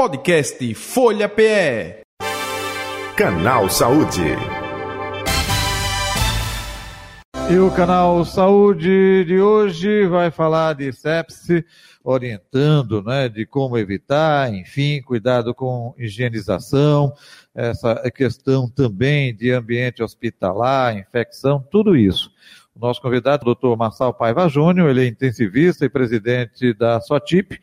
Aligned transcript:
Podcast 0.00 0.74
Folha 0.76 1.28
PE. 1.28 2.00
Canal 3.14 3.68
Saúde. 3.68 4.24
E 7.50 7.58
o 7.58 7.70
canal 7.70 8.24
Saúde 8.24 9.26
de 9.26 9.38
hoje 9.38 10.06
vai 10.06 10.30
falar 10.30 10.72
de 10.72 10.90
sepse, 10.90 11.66
orientando 12.02 13.02
né, 13.02 13.28
de 13.28 13.44
como 13.44 13.76
evitar, 13.76 14.50
enfim, 14.54 15.02
cuidado 15.02 15.54
com 15.54 15.94
higienização, 15.98 17.12
essa 17.54 18.10
questão 18.10 18.70
também 18.70 19.36
de 19.36 19.50
ambiente 19.50 20.02
hospitalar, 20.02 20.96
infecção, 20.96 21.62
tudo 21.70 21.94
isso. 21.94 22.32
O 22.74 22.80
nosso 22.80 23.02
convidado, 23.02 23.42
o 23.42 23.44
doutor 23.44 23.76
Marçal 23.76 24.14
Paiva 24.14 24.48
Júnior, 24.48 24.88
ele 24.88 25.04
é 25.04 25.08
intensivista 25.08 25.84
e 25.84 25.90
presidente 25.90 26.72
da 26.72 27.02
SOTIP. 27.02 27.60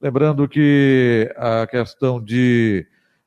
Lembrando 0.00 0.48
que 0.48 1.30
a 1.36 1.66
questão 1.66 2.22
de 2.22 2.86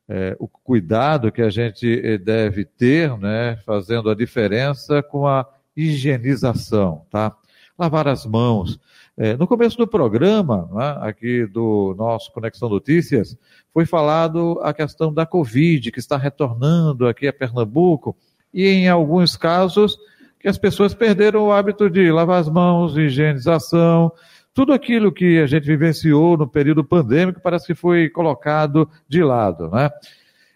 é, 0.10 0.36
o 0.40 0.48
cuidado 0.48 1.32
que 1.32 1.42
a 1.42 1.50
gente 1.50 2.18
deve 2.20 2.66
ter, 2.66 3.16
né, 3.18 3.58
fazendo 3.66 4.10
a 4.10 4.16
diferença 4.16 5.02
com 5.04 5.28
a 5.28 5.48
higienização, 5.76 7.06
tá? 7.10 7.36
Lavar 7.78 8.08
as 8.08 8.26
mãos. 8.26 8.80
É, 9.16 9.38
no 9.38 9.48
começo 9.48 9.78
do 9.78 9.88
programa, 9.88 10.68
né, 10.74 10.98
aqui 11.02 11.46
do 11.46 11.96
nosso 11.98 12.32
Conexão 12.32 12.70
Notícias, 12.70 13.38
foi 13.72 13.86
falado 13.86 14.60
a 14.64 14.74
questão 14.74 15.14
da 15.14 15.26
Covid, 15.26 15.92
que 15.92 16.00
está 16.00 16.18
retornando 16.18 17.08
aqui 17.08 17.28
a 17.28 17.34
Pernambuco, 17.34 18.16
e 18.54 18.68
em 18.68 18.90
alguns 18.90 19.36
casos 19.36 19.98
que 20.40 20.48
as 20.48 20.58
pessoas 20.58 20.94
perderam 20.94 21.46
o 21.46 21.52
hábito 21.52 21.90
de 21.90 22.12
lavar 22.12 22.42
as 22.42 22.50
mãos, 22.50 22.98
higienização, 22.98 24.12
tudo 24.54 24.72
aquilo 24.72 25.12
que 25.12 25.40
a 25.40 25.48
gente 25.48 25.66
vivenciou 25.66 26.38
no 26.38 26.48
período 26.48 26.84
pandêmico 26.84 27.42
parece 27.42 27.66
que 27.66 27.76
foi 27.76 28.10
colocado 28.10 28.90
de 29.08 29.24
lado, 29.24 29.70
né? 29.70 29.90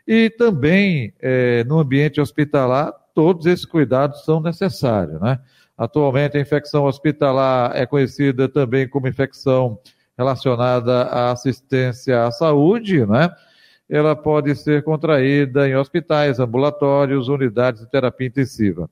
E 0.08 0.30
também 0.30 1.14
é, 1.20 1.64
no 1.64 1.80
ambiente 1.80 2.22
hospitalar, 2.22 2.94
todos 3.14 3.46
esses 3.46 3.66
cuidados 3.66 4.24
são 4.24 4.40
necessários, 4.40 5.20
né? 5.20 5.40
Atualmente, 5.78 6.38
a 6.38 6.42
infecção 6.42 6.86
hospitalar 6.86 7.76
é 7.76 7.86
conhecida 7.86 8.48
também 8.48 8.88
como 8.88 9.08
infecção 9.08 9.78
relacionada 10.18 11.04
à 11.04 11.32
assistência 11.32 12.26
à 12.26 12.32
saúde, 12.32 13.06
né? 13.06 13.30
Ela 13.90 14.16
pode 14.16 14.56
ser 14.56 14.84
contraída 14.84 15.68
em 15.68 15.76
hospitais, 15.76 16.40
ambulatórios, 16.40 17.28
unidades 17.30 17.82
de 17.82 17.90
terapia 17.90 18.28
intensiva. 18.28 18.90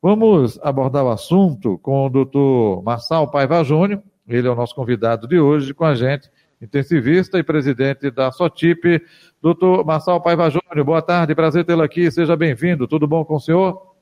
Vamos 0.00 0.60
abordar 0.62 1.04
o 1.04 1.10
assunto 1.10 1.78
com 1.78 2.06
o 2.06 2.10
doutor 2.10 2.82
Marçal 2.84 3.28
Paiva 3.30 3.64
Júnior, 3.64 4.02
ele 4.28 4.46
é 4.46 4.50
o 4.50 4.54
nosso 4.54 4.74
convidado 4.74 5.26
de 5.26 5.40
hoje 5.40 5.72
com 5.72 5.84
a 5.84 5.94
gente, 5.94 6.30
intensivista 6.60 7.38
e 7.38 7.42
presidente 7.42 8.10
da 8.10 8.30
SOTIP, 8.30 9.02
doutor 9.40 9.84
Marçal 9.84 10.20
Paiva 10.20 10.50
Júnior. 10.50 10.84
Boa 10.84 11.00
tarde, 11.00 11.34
prazer 11.34 11.64
tê-lo 11.64 11.82
aqui, 11.82 12.10
seja 12.10 12.36
bem-vindo. 12.36 12.86
Tudo 12.86 13.06
bom 13.06 13.24
com 13.24 13.36
o 13.36 13.40
senhor? 13.40 13.94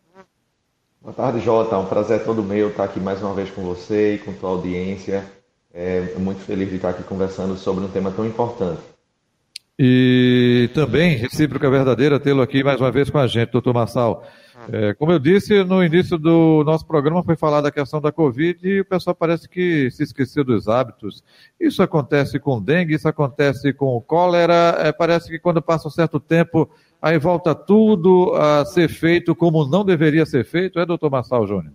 Boa 1.01 1.15
tarde, 1.15 1.39
Jota. 1.39 1.79
Um 1.79 1.87
prazer 1.87 2.25
todo 2.25 2.43
meu 2.43 2.71
estar 2.71 2.85
aqui 2.85 2.99
mais 2.99 3.23
uma 3.23 3.33
vez 3.33 3.49
com 3.51 3.63
você 3.63 4.15
e 4.15 4.19
com 4.19 4.33
tua 4.33 4.51
audiência. 4.51 5.25
É 5.73 6.15
muito 6.19 6.41
feliz 6.41 6.69
de 6.69 6.77
estar 6.77 6.91
aqui 6.91 7.05
conversando 7.05 7.57
sobre 7.57 7.85
um 7.85 7.89
tema 7.89 8.11
tão 8.11 8.27
importante. 8.27 8.81
E 9.79 10.71
também, 10.73 11.17
recíproca 11.17 11.69
verdadeira, 11.69 12.19
tê-lo 12.19 12.41
aqui 12.41 12.65
mais 12.65 12.81
uma 12.81 12.91
vez 12.91 13.11
com 13.11 13.19
a 13.19 13.27
gente, 13.27 13.51
doutor 13.51 13.75
Marçal. 13.75 14.25
É, 14.73 14.95
como 14.95 15.13
eu 15.13 15.19
disse 15.19 15.63
no 15.65 15.85
início 15.85 16.17
do 16.19 16.65
nosso 16.65 16.87
programa, 16.87 17.23
foi 17.23 17.37
falar 17.37 17.61
da 17.61 17.71
questão 17.71 18.01
da 18.01 18.11
Covid 18.11 18.67
e 18.67 18.81
o 18.81 18.85
pessoal 18.85 19.15
parece 19.15 19.49
que 19.49 19.91
se 19.91 20.03
esqueceu 20.03 20.43
dos 20.43 20.67
hábitos. 20.67 21.23
Isso 21.61 21.83
acontece 21.83 22.41
com 22.41 22.61
dengue, 22.61 22.95
isso 22.95 23.07
acontece 23.07 23.73
com 23.73 24.01
cólera. 24.01 24.77
É, 24.79 24.93
parece 24.93 25.29
que 25.29 25.39
quando 25.39 25.61
passa 25.61 25.89
um 25.89 25.91
certo 25.91 26.19
tempo, 26.19 26.69
aí 27.01 27.19
volta 27.19 27.55
tudo 27.55 28.35
a 28.35 28.65
ser 28.65 28.89
feito 28.89 29.35
como 29.35 29.67
não 29.67 29.85
deveria 29.85 30.25
ser 30.25 30.45
feito. 30.45 30.81
É, 30.81 30.87
doutor 30.87 31.11
Massal 31.11 31.47
Júnior? 31.47 31.73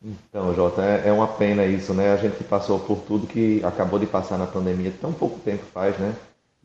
Então, 0.00 0.54
Jota, 0.54 0.82
é, 0.82 1.08
é 1.08 1.12
uma 1.12 1.26
pena 1.26 1.66
isso, 1.66 1.92
né? 1.92 2.12
A 2.12 2.16
gente 2.16 2.44
passou 2.44 2.78
por 2.78 3.00
tudo 3.00 3.26
que 3.26 3.60
acabou 3.64 3.98
de 3.98 4.06
passar 4.06 4.38
na 4.38 4.46
pandemia, 4.46 4.92
tão 5.00 5.12
pouco 5.12 5.40
tempo 5.40 5.64
faz, 5.74 5.98
né? 5.98 6.14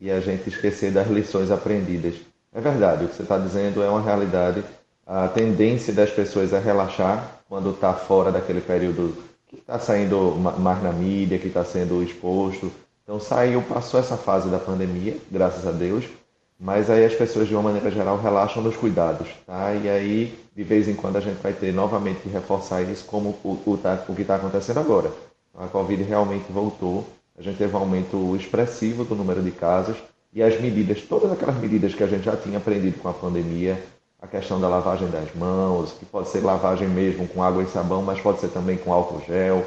E 0.03 0.11
a 0.11 0.19
gente 0.19 0.49
esquecer 0.49 0.91
das 0.91 1.07
lições 1.07 1.49
aprendidas. 1.49 2.15
É 2.53 2.59
verdade, 2.59 3.05
o 3.05 3.07
que 3.07 3.15
você 3.15 3.23
está 3.23 3.37
dizendo 3.37 3.81
é 3.81 3.89
uma 3.89 4.01
realidade 4.01 4.61
a 5.07 5.29
tendência 5.29 5.93
das 5.93 6.09
pessoas 6.09 6.53
a 6.53 6.59
relaxar 6.59 7.39
quando 7.47 7.69
está 7.69 7.93
fora 7.93 8.29
daquele 8.29 8.59
período 8.59 9.15
que 9.47 9.55
está 9.55 9.79
saindo 9.79 10.35
mais 10.59 10.83
na 10.83 10.91
mídia, 10.91 11.39
que 11.39 11.47
está 11.47 11.63
sendo 11.63 12.03
exposto. 12.03 12.69
Então 13.01 13.17
saiu, 13.17 13.61
passou 13.61 13.97
essa 13.97 14.17
fase 14.17 14.49
da 14.49 14.59
pandemia, 14.59 15.15
graças 15.31 15.65
a 15.65 15.71
Deus, 15.71 16.03
mas 16.59 16.89
aí 16.89 17.05
as 17.05 17.15
pessoas 17.15 17.47
de 17.47 17.55
uma 17.55 17.63
maneira 17.63 17.89
geral 17.89 18.19
relaxam 18.19 18.61
nos 18.61 18.75
cuidados, 18.75 19.29
tá? 19.47 19.73
E 19.73 19.89
aí 19.89 20.37
de 20.53 20.63
vez 20.63 20.89
em 20.89 20.95
quando 20.95 21.15
a 21.15 21.21
gente 21.21 21.41
vai 21.41 21.53
ter 21.53 21.71
novamente 21.71 22.19
que 22.19 22.29
reforçar 22.29 22.81
isso 22.81 23.05
como 23.05 23.37
o, 23.41 23.57
o, 23.65 23.77
tá, 23.77 24.03
o 24.09 24.13
que 24.13 24.23
está 24.23 24.35
acontecendo 24.35 24.81
agora. 24.81 25.09
A 25.57 25.67
Covid 25.67 26.03
realmente 26.03 26.51
voltou, 26.51 27.07
a 27.37 27.41
gente 27.41 27.57
teve 27.57 27.75
um 27.75 27.79
aumento 27.79 28.35
expressivo 28.35 29.03
do 29.03 29.15
número 29.15 29.41
de 29.41 29.51
casos 29.51 29.97
e 30.31 30.41
as 30.41 30.59
medidas, 30.59 31.01
todas 31.01 31.31
aquelas 31.31 31.55
medidas 31.57 31.93
que 31.93 32.03
a 32.03 32.07
gente 32.07 32.23
já 32.23 32.35
tinha 32.35 32.57
aprendido 32.57 32.99
com 32.99 33.09
a 33.09 33.13
pandemia, 33.13 33.81
a 34.21 34.27
questão 34.27 34.59
da 34.59 34.67
lavagem 34.67 35.09
das 35.09 35.33
mãos, 35.35 35.91
que 35.93 36.05
pode 36.05 36.29
ser 36.29 36.41
lavagem 36.41 36.87
mesmo 36.87 37.27
com 37.27 37.43
água 37.43 37.63
e 37.63 37.67
sabão, 37.67 38.01
mas 38.01 38.21
pode 38.21 38.39
ser 38.39 38.49
também 38.49 38.77
com 38.77 38.93
álcool 38.93 39.21
gel. 39.27 39.65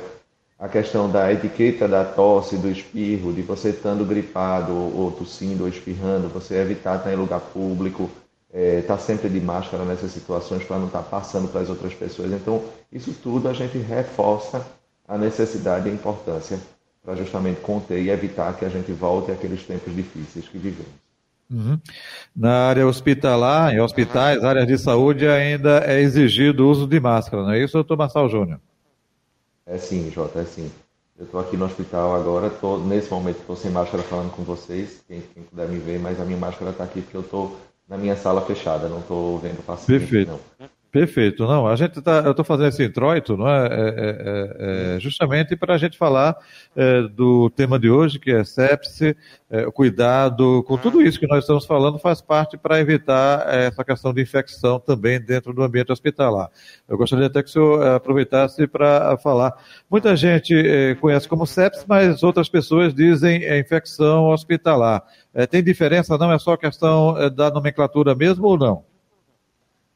A 0.59 0.69
questão 0.69 1.10
da 1.10 1.31
etiqueta 1.32 1.87
da 1.87 2.04
tosse, 2.04 2.56
do 2.56 2.71
espirro, 2.71 3.32
de 3.32 3.43
você 3.43 3.71
estando 3.71 4.04
gripado 4.04 4.72
ou 4.72 5.10
tossindo 5.10 5.65
ou 5.65 5.69
espirrando, 5.69 6.28
você 6.28 6.54
evitar 6.54 6.97
estar 6.97 7.12
em 7.12 7.16
lugar 7.16 7.41
público, 7.41 8.09
é, 8.53 8.78
estar 8.78 8.97
tá 8.97 9.00
sempre 9.00 9.28
de 9.28 9.41
máscara 9.41 9.84
nessas 9.84 10.12
situações 10.12 10.65
para 10.65 10.78
não 10.78 10.87
estar 10.87 11.03
tá 11.03 11.09
passando 11.10 11.48
para 11.48 11.60
as 11.60 11.69
outras 11.69 11.93
pessoas. 11.93 12.33
Então, 12.33 12.62
isso 12.91 13.12
tudo 13.22 13.48
a 13.48 13.53
gente 13.53 13.77
reforça 13.77 14.65
a 15.06 15.19
necessidade 15.19 15.88
e 15.88 15.91
a 15.91 15.94
importância 15.94 16.59
para 17.06 17.14
justamente 17.14 17.60
conter 17.60 18.02
e 18.02 18.10
evitar 18.10 18.52
que 18.58 18.64
a 18.64 18.68
gente 18.68 18.90
volte 18.90 19.30
àqueles 19.30 19.62
tempos 19.62 19.94
difíceis 19.94 20.48
que 20.48 20.58
vivemos. 20.58 20.92
Uhum. 21.48 21.78
Na 22.34 22.66
área 22.66 22.84
hospitalar, 22.84 23.72
em 23.72 23.80
hospitais, 23.80 24.42
áreas 24.42 24.66
de 24.66 24.76
saúde, 24.76 25.28
ainda 25.28 25.84
é 25.86 26.00
exigido 26.00 26.66
o 26.66 26.68
uso 26.68 26.84
de 26.84 26.98
máscara, 26.98 27.44
não 27.44 27.52
é 27.52 27.62
isso, 27.62 27.74
doutor 27.74 27.96
Marçal 27.96 28.28
Júnior? 28.28 28.60
É 29.64 29.78
sim, 29.78 30.10
Jota, 30.10 30.40
é 30.40 30.44
sim. 30.44 30.68
Eu 31.16 31.26
estou 31.26 31.40
aqui 31.40 31.56
no 31.56 31.64
hospital 31.64 32.16
agora, 32.16 32.50
tô, 32.50 32.78
nesse 32.78 33.08
momento 33.10 33.38
estou 33.38 33.54
sem 33.54 33.70
máscara 33.70 34.02
falando 34.02 34.32
com 34.32 34.42
vocês, 34.42 35.00
quem, 35.06 35.22
quem 35.32 35.44
puder 35.44 35.68
me 35.68 35.78
ver, 35.78 36.00
mas 36.00 36.20
a 36.20 36.24
minha 36.24 36.36
máscara 36.36 36.72
está 36.72 36.82
aqui 36.82 37.00
porque 37.00 37.16
eu 37.16 37.20
estou 37.20 37.56
na 37.88 37.96
minha 37.96 38.16
sala 38.16 38.40
fechada, 38.42 38.88
não 38.88 38.98
estou 38.98 39.38
vendo 39.38 39.64
paciente. 39.64 40.00
Perfeito. 40.00 40.40
Não. 40.58 40.68
Perfeito, 40.96 41.46
não. 41.46 41.66
A 41.68 41.76
gente 41.76 42.00
tá, 42.00 42.22
eu 42.24 42.30
estou 42.30 42.42
fazendo 42.42 42.68
esse 42.68 42.82
introito, 42.82 43.36
não 43.36 43.46
é, 43.46 43.66
é, 43.66 43.70
é, 43.70 44.96
é 44.96 44.98
justamente 44.98 45.54
para 45.54 45.74
a 45.74 45.76
gente 45.76 45.98
falar 45.98 46.34
é, 46.74 47.02
do 47.02 47.50
tema 47.50 47.78
de 47.78 47.90
hoje, 47.90 48.18
que 48.18 48.30
é 48.30 48.42
sepse, 48.42 49.14
é, 49.50 49.64
cuidado 49.70 50.64
com 50.66 50.78
tudo 50.78 51.02
isso 51.02 51.20
que 51.20 51.26
nós 51.26 51.40
estamos 51.40 51.66
falando 51.66 51.98
faz 51.98 52.22
parte 52.22 52.56
para 52.56 52.80
evitar 52.80 53.46
essa 53.46 53.84
questão 53.84 54.14
de 54.14 54.22
infecção 54.22 54.80
também 54.80 55.20
dentro 55.20 55.52
do 55.52 55.62
ambiente 55.62 55.92
hospitalar. 55.92 56.48
Eu 56.88 56.96
gostaria 56.96 57.26
até 57.26 57.42
que 57.42 57.50
o 57.50 57.52
senhor 57.52 57.86
aproveitasse 57.88 58.66
para 58.66 59.18
falar. 59.18 59.52
Muita 59.90 60.16
gente 60.16 60.96
conhece 60.98 61.28
como 61.28 61.46
sepse, 61.46 61.84
mas 61.86 62.22
outras 62.22 62.48
pessoas 62.48 62.94
dizem 62.94 63.42
infecção 63.60 64.30
hospitalar. 64.30 65.02
tem 65.50 65.62
diferença? 65.62 66.16
Não 66.16 66.32
é 66.32 66.38
só 66.38 66.56
questão 66.56 67.14
da 67.34 67.50
nomenclatura 67.50 68.14
mesmo 68.14 68.46
ou 68.46 68.56
não? 68.56 68.95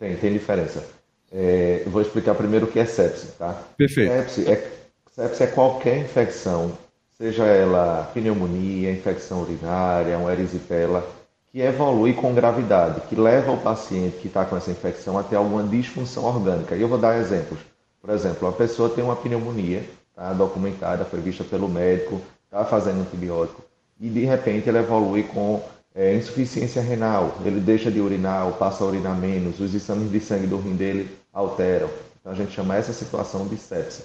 Tem, 0.00 0.16
tem 0.16 0.32
diferença. 0.32 0.82
É, 1.30 1.82
eu 1.84 1.90
vou 1.90 2.00
explicar 2.00 2.34
primeiro 2.34 2.64
o 2.64 2.68
que 2.68 2.78
é 2.78 2.86
sepse, 2.86 3.26
tá? 3.38 3.62
Perfeito. 3.76 4.10
Sepse 4.10 4.50
é, 4.50 4.72
sepse 5.14 5.42
é 5.42 5.46
qualquer 5.46 5.98
infecção, 5.98 6.72
seja 7.18 7.44
ela 7.44 8.10
pneumonia, 8.14 8.90
infecção 8.90 9.42
urinária, 9.42 10.16
uma 10.16 10.32
erisipela, 10.32 11.06
que 11.52 11.60
evolui 11.60 12.14
com 12.14 12.34
gravidade, 12.34 13.02
que 13.02 13.14
leva 13.14 13.52
o 13.52 13.60
paciente 13.60 14.16
que 14.16 14.28
está 14.28 14.44
com 14.44 14.56
essa 14.56 14.70
infecção 14.70 15.18
a 15.18 15.22
ter 15.22 15.36
alguma 15.36 15.62
disfunção 15.62 16.24
orgânica. 16.24 16.74
E 16.74 16.80
eu 16.80 16.88
vou 16.88 16.98
dar 16.98 17.18
exemplos. 17.18 17.60
Por 18.00 18.08
exemplo, 18.10 18.48
a 18.48 18.52
pessoa 18.52 18.88
tem 18.88 19.04
uma 19.04 19.16
pneumonia, 19.16 19.84
tá, 20.16 20.32
documentada, 20.32 21.04
foi 21.04 21.20
vista 21.20 21.44
pelo 21.44 21.68
médico, 21.68 22.20
está 22.46 22.64
fazendo 22.64 23.02
antibiótico, 23.02 23.62
e 24.00 24.08
de 24.08 24.24
repente 24.24 24.68
ela 24.68 24.78
evolui 24.78 25.24
com 25.24 25.62
é, 25.94 26.14
insuficiência 26.14 26.80
renal, 26.80 27.34
ele 27.44 27.60
deixa 27.60 27.90
de 27.90 28.00
urinar 28.00 28.50
passa 28.52 28.84
a 28.84 28.86
urinar 28.86 29.16
menos, 29.16 29.58
os 29.60 29.74
exames 29.74 30.10
de 30.10 30.20
sangue 30.20 30.46
do 30.46 30.58
rim 30.58 30.76
dele 30.76 31.10
alteram. 31.32 31.90
Então 32.20 32.32
a 32.32 32.34
gente 32.34 32.52
chama 32.52 32.76
essa 32.76 32.92
situação 32.92 33.46
de 33.46 33.56
sepsia. 33.56 34.04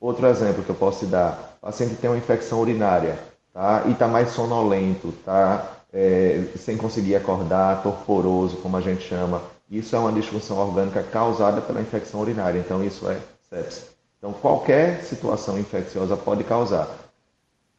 Outro 0.00 0.26
exemplo 0.26 0.62
que 0.62 0.70
eu 0.70 0.74
posso 0.74 1.00
te 1.00 1.06
dar, 1.06 1.56
o 1.58 1.66
paciente 1.66 1.96
tem 1.96 2.08
uma 2.08 2.18
infecção 2.18 2.60
urinária 2.60 3.18
tá? 3.52 3.84
e 3.86 3.92
está 3.92 4.06
mais 4.06 4.30
sonolento, 4.30 5.12
tá? 5.24 5.72
É, 5.92 6.44
sem 6.56 6.76
conseguir 6.76 7.16
acordar, 7.16 7.82
torporoso, 7.82 8.56
como 8.58 8.76
a 8.76 8.80
gente 8.80 9.08
chama. 9.08 9.40
Isso 9.70 9.96
é 9.96 9.98
uma 9.98 10.12
disfunção 10.12 10.58
orgânica 10.58 11.02
causada 11.02 11.60
pela 11.60 11.80
infecção 11.80 12.20
urinária, 12.20 12.58
então 12.58 12.84
isso 12.84 13.08
é 13.08 13.18
sepsia. 13.48 13.88
Então 14.18 14.32
qualquer 14.32 15.02
situação 15.04 15.58
infecciosa 15.58 16.16
pode 16.16 16.44
causar. 16.44 16.88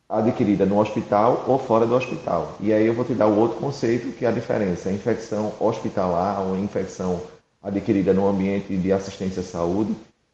Adquirida 0.10 0.66
no 0.66 0.80
hospital 0.80 1.44
ou 1.48 1.60
fora 1.60 1.86
do 1.86 1.96
hospital. 1.96 2.56
E 2.60 2.72
aí 2.72 2.86
eu 2.86 2.94
vou 2.94 3.04
te 3.04 3.14
dar 3.14 3.28
o 3.28 3.38
outro 3.38 3.58
conceito, 3.58 4.16
que 4.16 4.26
é 4.26 4.30
a 4.30 4.32
diferença, 4.32 4.92
infecção 4.92 5.54
hospitalar 5.60 6.42
ou 6.42 6.58
infecção 6.58 7.22
adquirida 7.62 8.14
no 8.14 8.28
ambiente 8.28 8.76
de 8.76 8.92
assistência 8.92 9.42
à 9.42 9.44
saúde, 9.44 9.94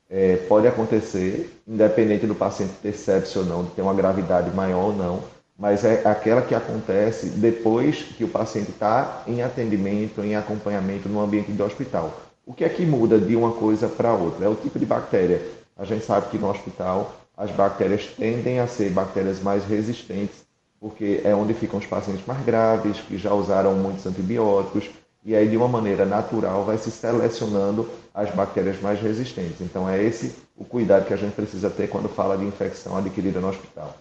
é, 0.10 0.36
pode 0.48 0.68
acontecer, 0.68 1.60
independente 1.68 2.28
do 2.28 2.36
paciente 2.36 2.74
ter 2.82 2.94
sepsis 2.94 3.36
ou 3.36 3.46
não, 3.46 3.64
de 3.64 3.72
ter 3.72 3.82
uma 3.82 3.94
gravidade 3.94 4.56
maior 4.56 4.86
ou 4.86 4.94
não, 4.94 5.24
mas 5.58 5.84
é 5.84 6.02
aquela 6.06 6.42
que 6.42 6.54
acontece 6.54 7.30
depois 7.30 8.04
que 8.04 8.24
o 8.24 8.28
paciente 8.28 8.70
está 8.70 9.24
em 9.26 9.42
atendimento, 9.42 10.22
em 10.22 10.36
acompanhamento 10.36 11.10
no 11.10 11.22
ambiente 11.22 11.52
de 11.52 11.62
hospital. 11.62 12.14
O 12.46 12.54
que 12.54 12.64
é 12.64 12.70
que 12.70 12.86
muda 12.86 13.18
de 13.18 13.36
uma 13.36 13.54
coisa 13.54 13.88
para 13.88 14.14
outra? 14.14 14.46
É 14.46 14.50
o 14.50 14.56
tipo 14.56 14.78
de 14.78 14.86
bactéria. 14.86 15.42
A 15.78 15.86
gente 15.86 16.06
sabe 16.06 16.30
que 16.30 16.38
no 16.38 16.50
hospital 16.50 17.14
as 17.38 17.52
bactérias 17.52 18.06
tendem 18.18 18.60
a 18.60 18.68
ser 18.68 18.90
bactérias 18.92 19.42
mais 19.42 19.66
resistentes, 19.66 20.46
porque 20.80 21.22
é 21.24 21.34
onde 21.34 21.54
ficam 21.54 21.80
os 21.80 21.86
pacientes 21.86 22.26
mais 22.26 22.44
graves, 22.46 23.00
que 23.00 23.18
já 23.18 23.34
usaram 23.34 23.74
muitos 23.76 24.06
antibióticos, 24.06 24.90
e 25.26 25.36
aí 25.36 25.48
de 25.48 25.56
uma 25.56 25.68
maneira 25.68 26.06
natural 26.06 26.66
vai 26.66 26.78
se 26.78 26.92
selecionando 26.92 27.90
as 28.14 28.30
bactérias 28.32 28.80
mais 28.82 29.00
resistentes. 29.02 29.62
Então 29.62 29.90
é 29.90 30.04
esse 30.04 30.36
o 30.56 30.66
cuidado 30.66 31.06
que 31.06 31.14
a 31.14 31.18
gente 31.18 31.34
precisa 31.34 31.70
ter 31.70 31.88
quando 31.88 32.10
fala 32.10 32.38
de 32.38 32.44
infecção 32.44 32.98
adquirida 32.98 33.40
no 33.40 33.50
hospital. 33.50 33.98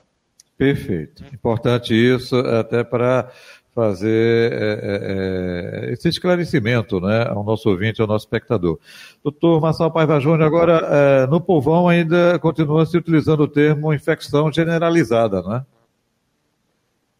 Perfeito. 0.58 1.24
Importante 1.32 1.94
isso 1.94 2.36
até 2.36 2.84
para 2.84 3.30
fazer 3.74 4.52
é, 4.52 4.56
é, 4.56 5.88
é, 5.88 5.92
esse 5.92 6.08
esclarecimento 6.08 7.00
né, 7.00 7.26
ao 7.28 7.42
nosso 7.42 7.68
ouvinte, 7.68 8.00
ao 8.00 8.06
nosso 8.06 8.26
espectador. 8.26 8.78
Doutor 9.22 9.60
Marçal 9.60 9.90
Paiva 9.90 10.20
Júnior, 10.20 10.42
agora 10.42 10.78
é, 10.90 11.26
no 11.26 11.40
povão 11.40 11.88
ainda 11.88 12.38
continua 12.38 12.84
se 12.84 12.96
utilizando 12.96 13.44
o 13.44 13.48
termo 13.48 13.92
infecção 13.92 14.52
generalizada, 14.52 15.42
né? 15.42 15.64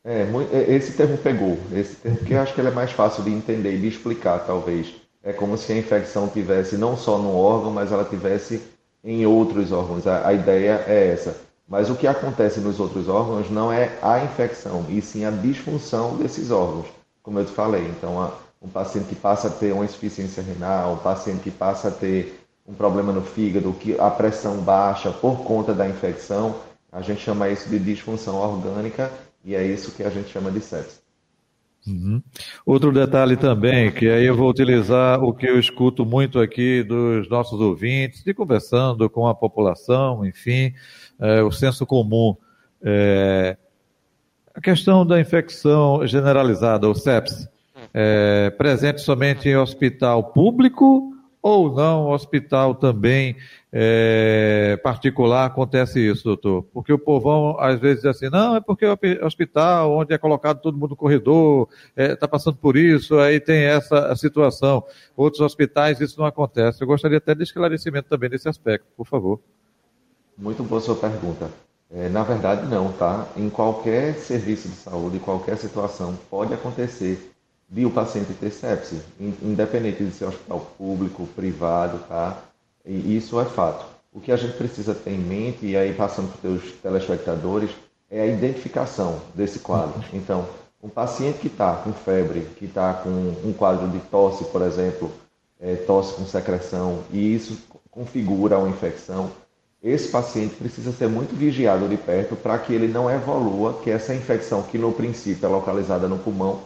É, 0.05 0.27
esse 0.69 0.97
termo 0.97 1.17
pegou, 1.17 1.57
esse 1.73 1.95
termo 1.97 2.19
que 2.19 2.35
eu 2.35 2.41
acho 2.41 2.53
que 2.53 2.61
ele 2.61 2.69
é 2.69 2.73
mais 2.73 2.91
fácil 2.91 3.23
de 3.23 3.31
entender 3.31 3.77
e 3.77 3.81
de 3.81 3.89
explicar, 3.89 4.41
talvez. 4.41 4.95
É 5.23 5.33
como 5.33 5.57
se 5.57 5.73
a 5.73 5.79
infecção 5.79 6.29
tivesse 6.29 6.77
não 6.77 6.97
só 6.97 7.19
no 7.19 7.37
órgão, 7.37 7.71
mas 7.71 7.93
ela 7.93 8.05
tivesse 8.05 8.61
em 9.05 9.25
outros 9.25 9.71
órgãos. 9.71 10.07
A, 10.07 10.27
a 10.27 10.33
ideia 10.33 10.85
é 10.89 11.13
essa. 11.13 11.37
Mas 11.73 11.89
o 11.89 11.95
que 11.95 12.07
acontece 12.07 12.61
nos 12.61 12.79
outros 12.79 13.09
órgãos 13.09 13.51
não 13.51 13.73
é 13.73 13.99
a 14.03 14.23
infecção, 14.23 14.85
e 14.91 15.01
sim 15.01 15.25
a 15.25 15.31
disfunção 15.31 16.19
desses 16.19 16.51
órgãos, 16.51 16.87
como 17.23 17.39
eu 17.39 17.47
te 17.47 17.53
falei. 17.53 17.89
Então, 17.89 18.31
um 18.61 18.69
paciente 18.69 19.07
que 19.07 19.15
passa 19.15 19.49
a 19.49 19.51
ter 19.51 19.73
uma 19.73 19.87
insuficiência 19.87 20.43
renal, 20.43 20.93
um 20.93 20.99
paciente 20.99 21.41
que 21.41 21.51
passa 21.51 21.89
a 21.89 21.91
ter 21.91 22.45
um 22.69 22.75
problema 22.75 23.11
no 23.11 23.23
fígado, 23.23 23.73
que 23.73 23.99
a 23.99 24.11
pressão 24.11 24.59
baixa 24.59 25.11
por 25.13 25.45
conta 25.45 25.73
da 25.73 25.89
infecção, 25.89 26.57
a 26.93 27.01
gente 27.01 27.23
chama 27.23 27.49
isso 27.49 27.67
de 27.71 27.79
disfunção 27.79 28.37
orgânica 28.37 29.11
e 29.43 29.55
é 29.55 29.65
isso 29.65 29.93
que 29.93 30.03
a 30.03 30.11
gente 30.11 30.29
chama 30.29 30.51
de 30.51 30.61
sepsis. 30.61 31.02
Uhum. 31.87 32.23
Outro 32.65 32.93
detalhe 32.93 33.37
também, 33.37 33.91
que 33.91 34.09
aí 34.09 34.25
eu 34.25 34.37
vou 34.37 34.49
utilizar 34.49 35.23
o 35.23 35.35
que 35.35 35.47
eu 35.47 35.59
escuto 35.59 36.07
muito 36.07 36.39
aqui 36.39 36.83
dos 36.83 37.29
nossos 37.29 37.61
ouvintes, 37.61 38.23
de 38.23 38.33
conversando 38.33 39.11
com 39.11 39.27
a 39.27 39.35
população, 39.35 40.25
enfim, 40.25 40.73
é, 41.19 41.43
o 41.43 41.51
senso 41.51 41.85
comum. 41.85 42.37
É, 42.83 43.57
a 44.55 44.61
questão 44.61 45.05
da 45.05 45.21
infecção 45.21 46.07
generalizada, 46.07 46.89
o 46.89 46.95
sepsis, 46.95 47.49
é, 47.93 48.51
presente 48.51 49.01
somente 49.01 49.49
em 49.49 49.57
hospital 49.57 50.33
público 50.33 51.12
ou 51.43 51.75
não 51.75 52.11
hospital 52.11 52.77
também 52.77 53.37
é, 53.73 54.79
particular 54.83 55.47
acontece 55.47 55.99
isso, 55.99 56.23
doutor? 56.23 56.63
Porque 56.73 56.93
o 56.93 56.99
povão 56.99 57.57
às 57.59 57.81
vezes 57.81 58.03
diz 58.03 58.11
assim, 58.11 58.31
não, 58.31 58.55
é 58.55 58.61
porque 58.61 58.87
o 58.87 59.27
hospital 59.27 59.93
onde 59.93 60.15
é 60.15 60.19
colocado 60.19 60.61
todo 60.61 60.79
mundo 60.79 60.91
no 60.91 60.97
corredor, 60.97 61.69
está 61.97 62.03
é, 62.03 62.15
tá 62.15 62.29
passando 62.29 62.57
por 62.57 62.77
isso, 62.77 63.19
aí 63.19 63.41
tem 63.41 63.65
essa 63.65 64.15
situação. 64.15 64.85
Outros 65.17 65.41
hospitais 65.41 66.01
isso 66.01 66.19
não 66.19 66.27
acontece. 66.27 66.83
Eu 66.83 66.87
gostaria 66.87 67.19
até 67.19 67.35
de 67.35 67.43
esclarecimento 67.43 68.09
também 68.09 68.31
desse 68.31 68.49
aspecto, 68.49 68.87
por 68.97 69.07
favor. 69.07 69.41
Muito 70.39 70.63
boa 70.63 70.81
sua 70.81 70.95
pergunta. 70.95 71.51
É, 71.91 72.09
na 72.09 72.23
verdade, 72.23 72.67
não, 72.69 72.91
tá? 72.93 73.27
Em 73.37 73.51
qualquer 73.51 74.15
serviço 74.15 74.69
de 74.69 74.77
saúde, 74.77 75.17
em 75.17 75.21
qualquer 75.21 75.59
situação, 75.59 76.19
pode 76.31 76.55
acontecer 76.55 77.32
de 77.73 77.87
o 77.87 77.91
paciente 77.91 78.35
ter 78.35 78.51
sepse, 78.51 79.01
independente 79.19 80.05
de 80.05 80.13
ser 80.13 80.27
hospital 80.27 80.61
público, 80.77 81.27
privado, 81.35 82.01
tá? 82.07 82.37
E 82.85 83.17
isso 83.17 83.41
é 83.41 83.47
fato. 83.47 83.87
O 84.13 84.21
que 84.21 84.31
a 84.31 84.37
gente 84.37 84.59
precisa 84.59 84.95
ter 84.95 85.13
em 85.13 85.19
mente, 85.19 85.65
e 85.65 85.75
aí 85.75 85.95
passando 85.95 86.29
para 86.29 86.51
os 86.51 86.61
teus 86.61 86.73
telespectadores, 86.83 87.71
é 88.11 88.21
a 88.21 88.27
identificação 88.27 89.23
desse 89.35 89.61
quadro. 89.61 90.05
Então, 90.13 90.47
um 90.83 90.89
paciente 90.91 91.39
que 91.39 91.47
está 91.47 91.77
com 91.77 91.95
febre, 91.95 92.47
que 92.59 92.67
está 92.67 92.93
com 92.93 93.09
um 93.09 93.55
quadro 93.55 93.89
de 93.89 94.01
tosse, 94.01 94.45
por 94.45 94.61
exemplo, 94.61 95.11
é, 95.59 95.75
tosse 95.77 96.13
com 96.13 96.27
secreção, 96.27 96.99
e 97.11 97.35
isso 97.35 97.57
configura 97.91 98.59
uma 98.59 98.69
infecção, 98.69 99.31
esse 99.83 100.09
paciente 100.09 100.57
precisa 100.57 100.93
ser 100.93 101.09
muito 101.09 101.35
vigiado 101.35 101.89
de 101.89 101.97
perto 101.97 102.37
para 102.37 102.59
que 102.59 102.75
ele 102.75 102.87
não 102.87 103.11
evolua, 103.11 103.81
que 103.83 103.91
essa 103.91 104.15
infecção, 104.15 104.63
que 104.63 104.77
no 104.77 104.93
princípio 104.93 105.47
é 105.47 105.49
localizada 105.49 106.07
no 106.07 106.19
pulmão, 106.19 106.61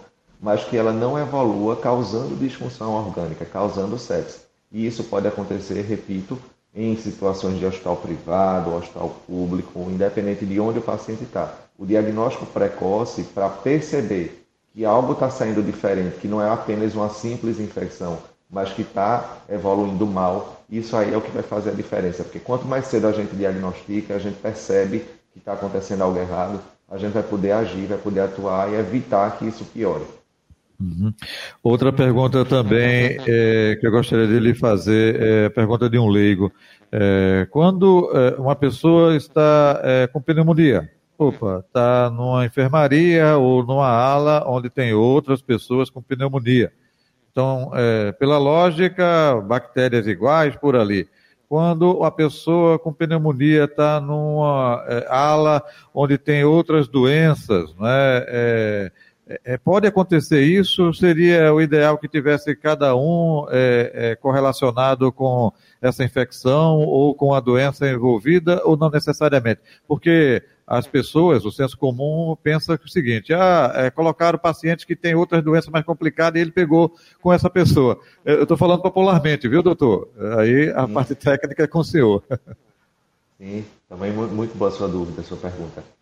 mas 0.47 0.63
que 0.63 0.77
ela 0.77 0.93
não 0.93 1.19
evolua 1.19 1.75
causando 1.75 2.37
disfunção 2.37 2.95
orgânica, 2.95 3.45
causando 3.45 3.99
sepsis. 3.99 4.43
E 4.71 4.87
isso 4.87 5.03
pode 5.03 5.27
acontecer, 5.27 5.83
repito, 5.83 6.39
em 6.73 6.97
situações 6.97 7.59
de 7.59 7.67
hospital 7.67 7.97
privado, 7.97 8.73
hospital 8.73 9.17
público, 9.27 9.81
independente 9.91 10.47
de 10.47 10.61
onde 10.61 10.79
o 10.79 10.83
paciente 10.83 11.25
está. 11.25 11.53
O 11.77 11.85
diagnóstico 11.85 12.47
precoce 12.47 13.25
para 13.25 13.49
perceber 13.49 14.47
que 14.73 14.85
algo 14.85 15.15
está 15.15 15.29
saindo 15.31 15.61
diferente, 15.61 16.19
que 16.19 16.29
não 16.29 16.41
é 16.41 16.49
apenas 16.49 16.95
uma 16.95 17.09
simples 17.09 17.59
infecção, 17.59 18.17
mas 18.49 18.73
que 18.73 18.83
está 18.83 19.39
evoluindo 19.49 20.07
mal, 20.07 20.63
isso 20.71 20.97
aí 20.97 21.13
é 21.13 21.17
o 21.17 21.23
que 21.23 21.33
vai 21.33 21.43
fazer 21.43 21.71
a 21.71 21.75
diferença. 21.75 22.23
Porque 22.23 22.39
quanto 22.39 22.69
mais 22.69 22.87
cedo 22.87 23.09
a 23.09 23.13
gente 23.13 23.35
diagnostica, 23.35 24.15
a 24.15 24.21
gente 24.21 24.37
percebe 24.37 25.01
que 25.33 25.41
está 25.41 25.55
acontecendo 25.55 26.03
algo 26.03 26.21
errado, 26.21 26.61
a 26.89 26.97
gente 26.97 27.15
vai 27.15 27.25
poder 27.25 27.51
agir, 27.51 27.87
vai 27.87 27.99
poder 27.99 28.21
atuar 28.21 28.71
e 28.71 28.77
evitar 28.77 29.37
que 29.39 29.49
isso 29.49 29.65
piore. 29.65 30.07
Uhum. 30.79 31.13
Outra 31.63 31.93
pergunta 31.93 32.45
também 32.45 33.17
é, 33.27 33.77
que 33.81 33.87
eu 33.87 33.91
gostaria 33.91 34.27
de 34.27 34.39
lhe 34.39 34.55
fazer 34.55 35.21
é 35.21 35.47
a 35.47 35.51
pergunta 35.51 35.89
de 35.89 35.99
um 35.99 36.09
leigo. 36.09 36.53
É, 36.93 37.47
quando 37.51 38.11
é, 38.15 38.41
uma 38.41 38.55
pessoa 38.55 39.17
está 39.17 39.81
é, 39.83 40.07
com 40.07 40.21
pneumonia, 40.21 40.91
opa, 41.19 41.65
está 41.67 42.11
numa 42.11 42.45
enfermaria 42.45 43.37
ou 43.37 43.65
numa 43.65 43.89
ala 43.89 44.45
onde 44.47 44.69
tem 44.69 44.93
outras 44.93 45.41
pessoas 45.41 45.89
com 45.89 46.03
pneumonia. 46.03 46.73
Então, 47.33 47.71
é, 47.75 48.13
pela 48.13 48.39
lógica, 48.39 49.43
bactérias 49.47 50.07
iguais 50.07 50.57
por 50.57 50.77
ali. 50.77 51.09
Quando 51.49 52.03
a 52.03 52.11
pessoa 52.11 52.79
com 52.79 52.93
pneumonia 52.93 53.65
está 53.65 54.01
numa 54.01 54.85
é, 54.89 55.07
ala 55.09 55.63
onde 55.95 56.19
tem 56.19 56.45
outras 56.45 56.89
doenças, 56.89 57.75
né? 57.77 58.25
É, 58.27 58.93
é, 59.27 59.59
pode 59.59 59.87
acontecer 59.89 60.43
isso? 60.43 60.95
Seria 60.95 61.53
o 61.53 61.61
ideal 61.61 61.99
que 61.99 62.07
tivesse 62.07 62.55
cada 62.55 62.95
um 62.95 63.47
é, 63.51 63.91
é, 63.93 64.17
correlacionado 64.17 65.11
com 65.11 65.53
essa 65.83 66.05
infecção 66.05 66.79
ou 66.79 67.13
com 67.15 67.35
a 67.35 67.41
doença 67.41 67.89
envolvida, 67.89 68.63
ou 68.65 68.77
não 68.77 68.89
necessariamente? 68.89 69.61
Porque 69.89 70.45
as 70.65 70.87
pessoas, 70.87 71.45
o 71.45 71.51
senso 71.51 71.77
comum, 71.77 72.37
pensa 72.41 72.79
o 72.83 72.89
seguinte: 72.89 73.35
ah, 73.35 73.73
é, 73.75 73.91
colocaram 73.91 74.39
pacientes 74.39 74.85
que 74.85 74.95
têm 74.95 75.17
outras 75.17 75.43
doenças 75.43 75.71
mais 75.71 75.85
complicadas 75.85 76.39
e 76.39 76.43
ele 76.43 76.53
pegou 76.53 76.95
com 77.21 77.33
essa 77.33 77.51
pessoa. 77.51 77.99
Eu 78.25 78.43
estou 78.45 78.57
falando 78.57 78.83
popularmente, 78.83 79.49
viu, 79.49 79.63
doutor? 79.63 80.09
Aí 80.39 80.71
a 80.71 80.87
Sim. 80.87 80.93
parte 80.93 81.15
técnica 81.17 81.65
é 81.65 81.67
com 81.67 81.81
o 81.81 81.85
senhor. 81.85 82.23
Sim, 83.39 83.65
também 83.89 84.13
muito 84.13 84.57
boa 84.57 84.71
a 84.71 84.73
sua 84.73 84.89
dúvida, 84.89 85.21
a 85.21 85.25
sua 85.25 85.37
pergunta. 85.37 85.96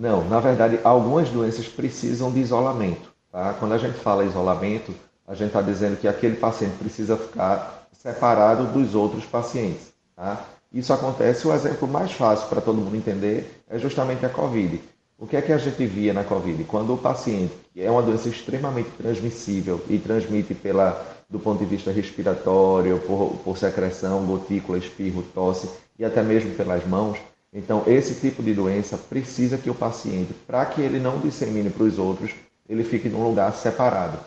Não, 0.00 0.26
na 0.26 0.40
verdade, 0.40 0.80
algumas 0.82 1.28
doenças 1.28 1.68
precisam 1.68 2.32
de 2.32 2.40
isolamento. 2.40 3.12
Tá? 3.30 3.54
Quando 3.58 3.74
a 3.74 3.78
gente 3.78 3.98
fala 3.98 4.24
isolamento, 4.24 4.94
a 5.28 5.34
gente 5.34 5.48
está 5.48 5.60
dizendo 5.60 5.98
que 5.98 6.08
aquele 6.08 6.36
paciente 6.36 6.78
precisa 6.78 7.18
ficar 7.18 7.86
separado 7.92 8.64
dos 8.68 8.94
outros 8.94 9.26
pacientes. 9.26 9.92
Tá? 10.16 10.42
Isso 10.72 10.90
acontece, 10.90 11.46
o 11.46 11.52
exemplo 11.52 11.86
mais 11.86 12.12
fácil 12.12 12.48
para 12.48 12.62
todo 12.62 12.78
mundo 12.78 12.96
entender 12.96 13.62
é 13.68 13.78
justamente 13.78 14.24
a 14.24 14.30
Covid. 14.30 14.80
O 15.18 15.26
que 15.26 15.36
é 15.36 15.42
que 15.42 15.52
a 15.52 15.58
gente 15.58 15.84
via 15.84 16.14
na 16.14 16.24
Covid? 16.24 16.64
Quando 16.64 16.94
o 16.94 16.98
paciente, 16.98 17.52
que 17.74 17.82
é 17.82 17.90
uma 17.90 18.00
doença 18.00 18.30
extremamente 18.30 18.88
transmissível 18.96 19.84
e 19.86 19.98
transmite 19.98 20.54
pela, 20.54 21.06
do 21.28 21.38
ponto 21.38 21.58
de 21.58 21.66
vista 21.66 21.92
respiratório, 21.92 22.98
por, 23.00 23.36
por 23.44 23.58
secreção, 23.58 24.24
gotícula, 24.24 24.78
espirro, 24.78 25.22
tosse 25.34 25.68
e 25.98 26.06
até 26.06 26.22
mesmo 26.22 26.54
pelas 26.54 26.86
mãos, 26.86 27.18
então, 27.52 27.82
esse 27.86 28.14
tipo 28.14 28.42
de 28.42 28.54
doença 28.54 28.96
precisa 28.96 29.58
que 29.58 29.68
o 29.68 29.74
paciente, 29.74 30.32
para 30.46 30.64
que 30.66 30.80
ele 30.80 31.00
não 31.00 31.18
dissemine 31.18 31.68
para 31.68 31.82
os 31.82 31.98
outros, 31.98 32.32
ele 32.68 32.84
fique 32.84 33.08
num 33.08 33.24
lugar 33.24 33.52
separado. 33.54 34.18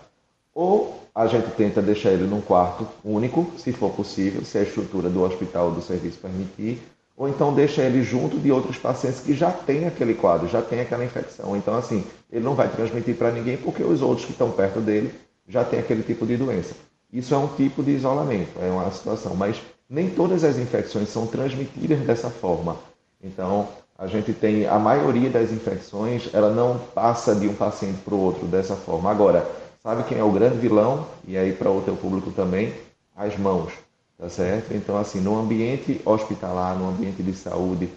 Ou 0.54 1.02
a 1.16 1.26
gente 1.28 1.50
tenta 1.52 1.82
deixar 1.82 2.12
ele 2.12 2.26
num 2.26 2.42
quarto 2.42 2.86
único, 3.04 3.52
se 3.58 3.72
for 3.72 3.92
possível, 3.92 4.44
se 4.44 4.58
a 4.58 4.64
estrutura 4.64 5.10
do 5.10 5.24
hospital 5.24 5.68
ou 5.68 5.72
do 5.72 5.82
serviço 5.82 6.20
permitir, 6.20 6.82
ou 7.16 7.30
então 7.30 7.54
deixa 7.54 7.82
ele 7.82 8.04
junto 8.04 8.38
de 8.38 8.52
outros 8.52 8.78
pacientes 8.78 9.22
que 9.22 9.34
já 9.34 9.52
têm 9.52 9.86
aquele 9.86 10.16
quadro, 10.16 10.48
já 10.50 10.62
têm 10.62 10.82
aquela 10.82 11.06
infecção. 11.06 11.56
Então, 11.56 11.76
assim, 11.76 12.04
ele 12.32 12.44
não 12.44 12.56
vai 12.56 12.68
transmitir 12.68 13.16
para 13.16 13.32
ninguém 13.32 13.56
porque 13.56 13.84
os 13.84 14.02
outros 14.02 14.26
que 14.26 14.32
estão 14.34 14.52
perto 14.52 14.82
dele 14.82 15.14
já 15.48 15.64
têm 15.64 15.80
aquele 15.80 16.04
tipo 16.04 16.26
de 16.26 16.36
doença. 16.36 16.74
Isso 17.12 17.34
é 17.34 17.38
um 17.38 17.48
tipo 17.48 17.84
de 17.84 17.92
isolamento, 17.92 18.60
é 18.60 18.70
uma 18.70 18.92
situação, 18.92 19.36
mas 19.36 19.62
nem 19.88 20.10
todas 20.10 20.44
as 20.44 20.58
infecções 20.58 21.10
são 21.10 21.28
transmitidas 21.28 22.00
dessa 22.00 22.30
forma. 22.30 22.76
Então, 23.24 23.68
a 23.98 24.08
gente 24.08 24.34
tem 24.34 24.68
a 24.68 24.78
maioria 24.78 25.30
das 25.30 25.52
infecções, 25.52 26.30
ela 26.34 26.50
não 26.50 26.78
passa 26.94 27.34
de 27.34 27.48
um 27.48 27.54
paciente 27.54 28.00
para 28.04 28.14
o 28.14 28.20
outro 28.20 28.46
dessa 28.48 28.76
forma. 28.76 29.10
Agora, 29.10 29.48
sabe 29.82 30.04
quem 30.04 30.18
é 30.18 30.24
o 30.24 30.32
grande 30.32 30.58
vilão? 30.58 31.08
E 31.28 31.38
aí 31.38 31.54
para 31.54 31.72
o 31.72 31.82
teu 31.82 31.96
público 31.96 32.32
também, 32.32 32.74
as 33.16 33.38
mãos, 33.38 33.72
tá 34.18 34.28
certo? 34.28 34.74
Então, 34.74 34.98
assim, 34.98 35.22
no 35.22 35.40
ambiente 35.40 36.02
hospitalar, 36.04 36.78
no 36.78 36.90
ambiente 36.90 37.24
de 37.24 37.34
saúde, 37.34 37.90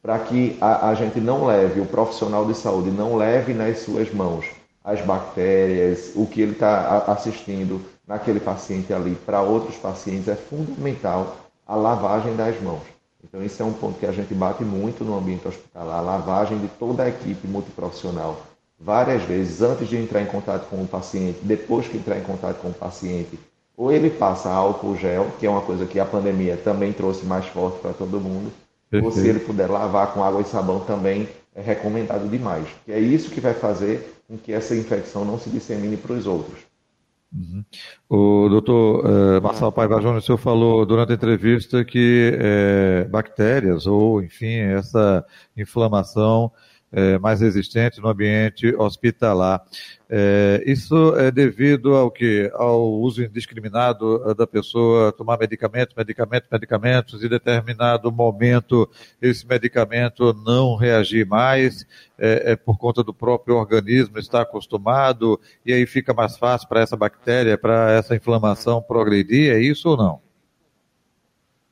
para 0.00 0.18
que 0.18 0.56
a, 0.60 0.88
a 0.88 0.94
gente 0.94 1.20
não 1.20 1.44
leve, 1.44 1.80
o 1.80 1.86
profissional 1.86 2.46
de 2.46 2.54
saúde 2.54 2.90
não 2.90 3.16
leve 3.16 3.52
nas 3.52 3.80
suas 3.80 4.12
mãos 4.12 4.46
as 4.82 5.00
bactérias, 5.02 6.12
o 6.14 6.26
que 6.26 6.40
ele 6.40 6.52
está 6.52 7.04
assistindo 7.06 7.80
naquele 8.06 8.40
paciente 8.40 8.92
ali 8.92 9.14
para 9.14 9.42
outros 9.42 9.76
pacientes, 9.76 10.28
é 10.28 10.34
fundamental 10.34 11.36
a 11.66 11.76
lavagem 11.76 12.34
das 12.34 12.60
mãos. 12.60 12.82
Então, 13.22 13.42
esse 13.42 13.60
é 13.60 13.64
um 13.64 13.72
ponto 13.72 13.98
que 13.98 14.06
a 14.06 14.12
gente 14.12 14.32
bate 14.34 14.64
muito 14.64 15.04
no 15.04 15.16
ambiente 15.16 15.46
hospitalar, 15.46 15.98
a 15.98 16.02
lavagem 16.02 16.58
de 16.58 16.68
toda 16.68 17.02
a 17.02 17.08
equipe 17.08 17.46
multiprofissional. 17.46 18.40
Várias 18.78 19.22
vezes, 19.22 19.60
antes 19.60 19.88
de 19.88 19.96
entrar 19.96 20.22
em 20.22 20.26
contato 20.26 20.68
com 20.68 20.82
o 20.82 20.88
paciente, 20.88 21.38
depois 21.42 21.86
que 21.86 21.98
entrar 21.98 22.18
em 22.18 22.22
contato 22.22 22.60
com 22.60 22.68
o 22.68 22.74
paciente, 22.74 23.38
ou 23.76 23.92
ele 23.92 24.10
passa 24.10 24.50
álcool 24.50 24.96
gel, 24.96 25.26
que 25.38 25.46
é 25.46 25.50
uma 25.50 25.60
coisa 25.60 25.86
que 25.86 26.00
a 26.00 26.04
pandemia 26.04 26.56
também 26.56 26.92
trouxe 26.92 27.26
mais 27.26 27.46
forte 27.46 27.78
para 27.78 27.92
todo 27.92 28.20
mundo, 28.20 28.50
Perfeito. 28.90 29.04
ou 29.04 29.22
se 29.22 29.28
ele 29.28 29.40
puder 29.40 29.70
lavar 29.70 30.12
com 30.12 30.24
água 30.24 30.40
e 30.40 30.44
sabão 30.44 30.80
também 30.80 31.28
é 31.54 31.60
recomendado 31.60 32.28
demais. 32.28 32.66
Que 32.84 32.92
é 32.92 32.98
isso 32.98 33.30
que 33.30 33.40
vai 33.40 33.54
fazer 33.54 34.14
com 34.26 34.36
que 34.38 34.52
essa 34.52 34.74
infecção 34.74 35.24
não 35.24 35.38
se 35.38 35.50
dissemine 35.50 35.96
para 35.96 36.12
os 36.12 36.26
outros. 36.26 36.69
Uhum. 37.32 37.64
O 38.08 38.48
doutor 38.48 39.06
uh, 39.06 39.42
Marcelo 39.42 39.70
Paiva 39.70 40.00
Júnior, 40.00 40.18
o 40.18 40.20
senhor 40.20 40.38
falou 40.38 40.84
durante 40.84 41.12
a 41.12 41.14
entrevista 41.14 41.84
que 41.84 42.36
é, 42.40 43.04
bactérias 43.04 43.86
ou, 43.86 44.20
enfim, 44.22 44.56
essa 44.56 45.24
inflamação 45.56 46.50
é, 46.92 47.18
mais 47.18 47.40
resistente 47.40 48.00
no 48.00 48.08
ambiente 48.08 48.74
hospitalar. 48.74 49.62
É, 50.08 50.62
isso 50.66 51.14
é 51.16 51.30
devido 51.30 51.94
ao 51.94 52.10
que? 52.10 52.50
Ao 52.54 52.92
uso 52.94 53.22
indiscriminado 53.22 54.28
eh, 54.28 54.34
da 54.34 54.44
pessoa 54.44 55.12
tomar 55.12 55.38
medicamentos, 55.38 55.94
medicamentos, 55.94 56.48
medicamentos, 56.50 57.22
e 57.22 57.28
determinado 57.28 58.10
momento 58.10 58.90
esse 59.22 59.46
medicamento 59.46 60.34
não 60.44 60.74
reagir 60.74 61.24
mais, 61.24 61.86
é, 62.18 62.52
é 62.52 62.56
por 62.56 62.76
conta 62.76 63.04
do 63.04 63.14
próprio 63.14 63.56
organismo 63.56 64.18
estar 64.18 64.42
acostumado, 64.42 65.40
e 65.64 65.72
aí 65.72 65.86
fica 65.86 66.12
mais 66.12 66.36
fácil 66.36 66.68
para 66.68 66.80
essa 66.80 66.96
bactéria, 66.96 67.56
para 67.56 67.92
essa 67.92 68.16
inflamação 68.16 68.82
progredir, 68.82 69.52
é 69.52 69.60
isso 69.60 69.90
ou 69.90 69.96
não? 69.96 70.29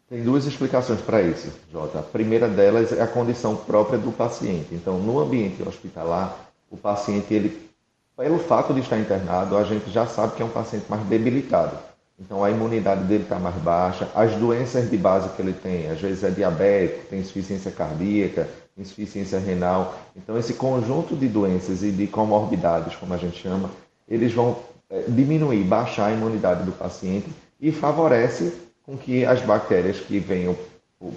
Tem 0.09 0.23
duas 0.23 0.47
explicações 0.47 1.03
para 1.03 1.21
isso, 1.21 1.53
Jota. 1.71 1.99
A 1.99 2.03
primeira 2.03 2.49
delas 2.49 2.93
é 2.93 3.03
a 3.03 3.07
condição 3.07 3.55
própria 3.55 3.99
do 3.99 4.11
paciente. 4.11 4.69
Então, 4.73 4.99
no 4.99 5.19
ambiente 5.21 5.63
hospitalar, 5.63 6.49
o 6.71 6.79
paciente, 6.79 7.35
ele, 7.35 7.71
pelo 8.17 8.39
fato 8.39 8.73
de 8.73 8.81
estar 8.81 8.99
internado, 8.99 9.55
a 9.55 9.65
gente 9.65 9.91
já 9.91 10.07
sabe 10.07 10.35
que 10.35 10.43
é 10.43 10.45
um 10.47 10.51
paciente 10.51 10.87
mais 10.89 11.03
debilitado. 11.03 11.77
Então, 12.19 12.43
a 12.43 12.51
imunidade 12.51 13.05
dele 13.05 13.25
está 13.25 13.39
mais 13.39 13.57
baixa. 13.57 14.09
As 14.15 14.35
doenças 14.35 14.91
de 14.91 14.97
base 14.97 15.29
que 15.37 15.43
ele 15.43 15.53
tem, 15.53 15.91
às 15.91 16.01
vezes 16.01 16.25
é 16.25 16.31
diabético, 16.31 17.07
tem 17.11 17.21
insuficiência 17.21 17.71
cardíaca, 17.71 18.49
insuficiência 18.79 19.39
renal. 19.39 19.95
Então, 20.17 20.39
esse 20.39 20.55
conjunto 20.55 21.15
de 21.15 21.29
doenças 21.29 21.83
e 21.83 21.93
de 21.93 22.07
comorbidades, 22.07 22.97
como 22.97 23.13
a 23.13 23.19
gente 23.19 23.39
chama, 23.39 23.71
eles 24.09 24.33
vão 24.33 24.57
é, 24.89 25.03
diminuir, 25.07 25.65
baixar 25.65 26.07
a 26.07 26.13
imunidade 26.13 26.65
do 26.65 26.73
paciente 26.73 27.29
e 27.61 27.71
favorece 27.71 28.68
com 28.89 28.97
que 28.97 29.23
as 29.27 29.43
bactérias 29.43 30.01
que 30.01 30.19
venham 30.19 30.57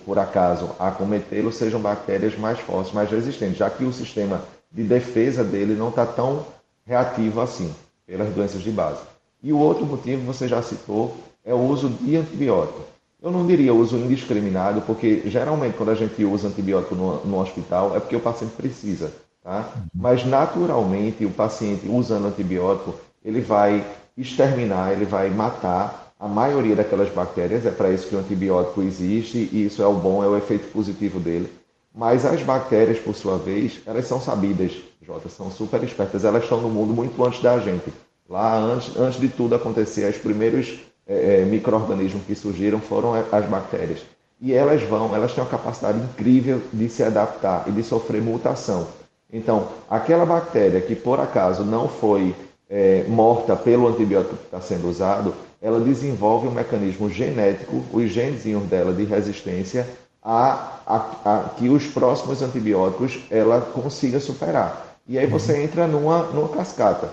por 0.05 0.19
acaso 0.19 0.71
acometê-lo 0.77 1.53
sejam 1.53 1.79
bactérias 1.79 2.37
mais 2.37 2.59
fortes, 2.59 2.91
mais 2.91 3.09
resistentes, 3.09 3.57
já 3.57 3.69
que 3.69 3.85
o 3.85 3.93
sistema 3.93 4.43
de 4.69 4.83
defesa 4.83 5.41
dele 5.41 5.73
não 5.73 5.87
está 5.87 6.05
tão 6.05 6.45
reativo 6.85 7.39
assim, 7.39 7.73
pelas 8.05 8.27
doenças 8.33 8.61
de 8.61 8.69
base. 8.71 8.99
E 9.41 9.53
o 9.53 9.57
outro 9.57 9.85
motivo, 9.85 10.21
você 10.25 10.49
já 10.49 10.61
citou, 10.61 11.15
é 11.45 11.53
o 11.53 11.59
uso 11.59 11.87
de 11.87 12.17
antibiótico. 12.17 12.81
Eu 13.23 13.31
não 13.31 13.47
diria 13.47 13.73
uso 13.73 13.95
indiscriminado, 13.95 14.81
porque 14.81 15.21
geralmente 15.27 15.77
quando 15.77 15.91
a 15.91 15.95
gente 15.95 16.25
usa 16.25 16.49
antibiótico 16.49 16.93
no, 16.93 17.25
no 17.25 17.39
hospital 17.39 17.95
é 17.95 18.01
porque 18.01 18.17
o 18.17 18.19
paciente 18.19 18.51
precisa, 18.51 19.13
tá? 19.41 19.71
Mas 19.95 20.25
naturalmente 20.25 21.25
o 21.25 21.31
paciente 21.31 21.87
usando 21.87 22.27
antibiótico, 22.27 22.95
ele 23.23 23.39
vai 23.39 23.85
exterminar, 24.17 24.91
ele 24.91 25.05
vai 25.05 25.29
matar 25.29 26.10
a 26.21 26.27
maioria 26.27 26.75
daquelas 26.75 27.09
bactérias, 27.09 27.65
é 27.65 27.71
para 27.71 27.89
isso 27.89 28.07
que 28.07 28.15
o 28.15 28.19
antibiótico 28.19 28.83
existe 28.83 29.49
e 29.51 29.65
isso 29.65 29.81
é 29.81 29.87
o 29.87 29.93
bom, 29.93 30.23
é 30.23 30.27
o 30.27 30.37
efeito 30.37 30.71
positivo 30.71 31.19
dele. 31.19 31.51
Mas 31.95 32.23
as 32.23 32.43
bactérias, 32.43 32.99
por 32.99 33.15
sua 33.15 33.39
vez, 33.39 33.81
elas 33.87 34.05
são 34.05 34.21
sabidas, 34.21 34.71
Jota, 35.01 35.29
são 35.29 35.49
super 35.49 35.83
espertas. 35.83 36.23
Elas 36.23 36.43
estão 36.43 36.61
no 36.61 36.69
mundo 36.69 36.93
muito 36.93 37.21
antes 37.25 37.41
da 37.41 37.57
gente. 37.57 37.91
Lá, 38.29 38.55
antes, 38.55 38.95
antes 38.95 39.19
de 39.19 39.29
tudo 39.29 39.55
acontecer, 39.55 40.07
os 40.07 40.17
primeiros 40.19 40.79
é, 41.07 41.41
é 41.41 41.45
micro-organismos 41.45 42.23
que 42.23 42.35
surgiram 42.35 42.79
foram 42.79 43.15
as 43.15 43.45
bactérias. 43.47 44.01
E 44.39 44.53
elas 44.53 44.83
vão, 44.83 45.15
elas 45.15 45.33
têm 45.33 45.43
uma 45.43 45.49
capacidade 45.49 45.97
incrível 45.97 46.61
de 46.71 46.87
se 46.87 47.01
adaptar 47.01 47.63
e 47.67 47.71
de 47.71 47.81
sofrer 47.81 48.21
mutação. 48.21 48.87
Então, 49.33 49.69
aquela 49.89 50.25
bactéria 50.25 50.79
que 50.81 50.95
por 50.95 51.19
acaso 51.19 51.63
não 51.65 51.87
foi 51.89 52.35
é, 52.69 53.05
morta 53.07 53.55
pelo 53.55 53.87
antibiótico 53.87 54.35
que 54.35 54.45
está 54.45 54.61
sendo 54.61 54.87
usado, 54.87 55.33
ela 55.61 55.79
desenvolve 55.79 56.47
um 56.47 56.51
mecanismo 56.51 57.09
genético, 57.09 57.83
os 57.93 58.09
genezinhos 58.09 58.63
dela 58.63 58.91
de 58.91 59.03
resistência, 59.03 59.87
a, 60.23 60.79
a, 60.85 60.95
a, 61.25 61.49
que 61.57 61.69
os 61.69 61.85
próximos 61.87 62.41
antibióticos 62.41 63.19
ela 63.29 63.61
consiga 63.61 64.19
superar. 64.19 64.97
E 65.07 65.17
aí 65.17 65.27
você 65.27 65.53
uhum. 65.53 65.61
entra 65.61 65.87
numa, 65.87 66.23
numa 66.23 66.49
cascata. 66.49 67.09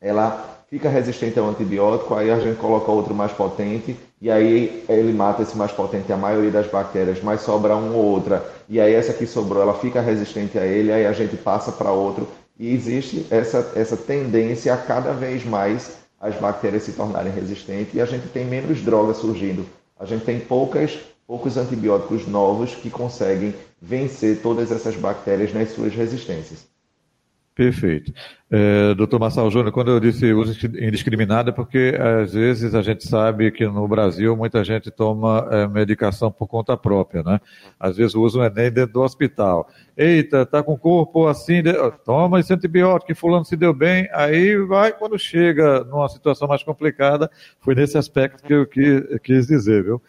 Ela 0.00 0.60
fica 0.70 0.88
resistente 0.88 1.38
ao 1.38 1.48
antibiótico, 1.48 2.14
aí 2.14 2.30
a 2.30 2.38
gente 2.38 2.58
coloca 2.58 2.92
outro 2.92 3.14
mais 3.14 3.32
potente, 3.32 3.96
e 4.22 4.30
aí 4.30 4.84
ele 4.88 5.12
mata 5.12 5.42
esse 5.42 5.56
mais 5.56 5.72
potente, 5.72 6.12
a 6.12 6.16
maioria 6.16 6.50
das 6.50 6.68
bactérias, 6.68 7.20
mas 7.22 7.40
sobra 7.40 7.74
uma 7.74 7.96
ou 7.96 8.04
outra, 8.04 8.44
e 8.68 8.80
aí 8.80 8.94
essa 8.94 9.12
que 9.12 9.26
sobrou, 9.26 9.62
ela 9.62 9.74
fica 9.74 10.00
resistente 10.00 10.56
a 10.58 10.64
ele, 10.64 10.92
aí 10.92 11.06
a 11.06 11.12
gente 11.12 11.36
passa 11.36 11.72
para 11.72 11.90
outro, 11.90 12.28
e 12.56 12.72
existe 12.72 13.26
essa, 13.30 13.72
essa 13.74 13.96
tendência 13.96 14.72
a 14.72 14.76
cada 14.76 15.12
vez 15.12 15.44
mais 15.44 15.99
as 16.20 16.36
bactérias 16.36 16.82
se 16.82 16.92
tornarem 16.92 17.32
resistentes 17.32 17.94
e 17.94 18.00
a 18.00 18.04
gente 18.04 18.28
tem 18.28 18.44
menos 18.44 18.82
drogas 18.82 19.16
surgindo. 19.16 19.66
A 19.98 20.04
gente 20.04 20.24
tem 20.24 20.38
poucas, 20.38 20.98
poucos 21.26 21.56
antibióticos 21.56 22.26
novos 22.26 22.74
que 22.74 22.90
conseguem 22.90 23.54
vencer 23.80 24.42
todas 24.42 24.70
essas 24.70 24.94
bactérias 24.94 25.54
nas 25.54 25.70
suas 25.70 25.94
resistências. 25.94 26.69
Perfeito. 27.54 28.12
É, 28.50 28.94
doutor 28.94 29.18
Marcelo 29.18 29.50
Júnior, 29.50 29.72
quando 29.72 29.90
eu 29.90 30.00
disse 30.00 30.32
uso 30.32 30.56
indiscriminado, 30.78 31.50
é 31.50 31.52
porque 31.52 31.94
às 32.22 32.32
vezes 32.32 32.74
a 32.74 32.80
gente 32.80 33.06
sabe 33.06 33.50
que 33.50 33.66
no 33.66 33.86
Brasil 33.86 34.36
muita 34.36 34.64
gente 34.64 34.90
toma 34.90 35.46
é, 35.50 35.68
medicação 35.68 36.30
por 36.30 36.46
conta 36.46 36.76
própria, 36.76 37.22
né? 37.22 37.40
Às 37.78 37.96
vezes 37.96 38.14
o 38.14 38.22
uso 38.22 38.40
é 38.42 38.48
nem 38.48 38.70
dentro 38.70 38.94
do 38.94 39.02
hospital. 39.02 39.68
Eita, 39.96 40.46
tá 40.46 40.62
com 40.62 40.72
o 40.72 40.78
corpo 40.78 41.26
assim, 41.26 41.62
de... 41.62 41.72
toma 42.04 42.40
esse 42.40 42.52
antibiótico, 42.54 43.08
que 43.08 43.14
fulano 43.14 43.44
se 43.44 43.56
deu 43.56 43.74
bem, 43.74 44.08
aí 44.12 44.56
vai, 44.56 44.92
quando 44.92 45.18
chega 45.18 45.84
numa 45.84 46.08
situação 46.08 46.48
mais 46.48 46.62
complicada, 46.62 47.30
foi 47.60 47.74
nesse 47.74 47.98
aspecto 47.98 48.42
que 48.42 48.54
eu 48.54 48.66
quis, 48.66 49.02
quis 49.22 49.46
dizer, 49.46 49.84
viu? 49.84 50.00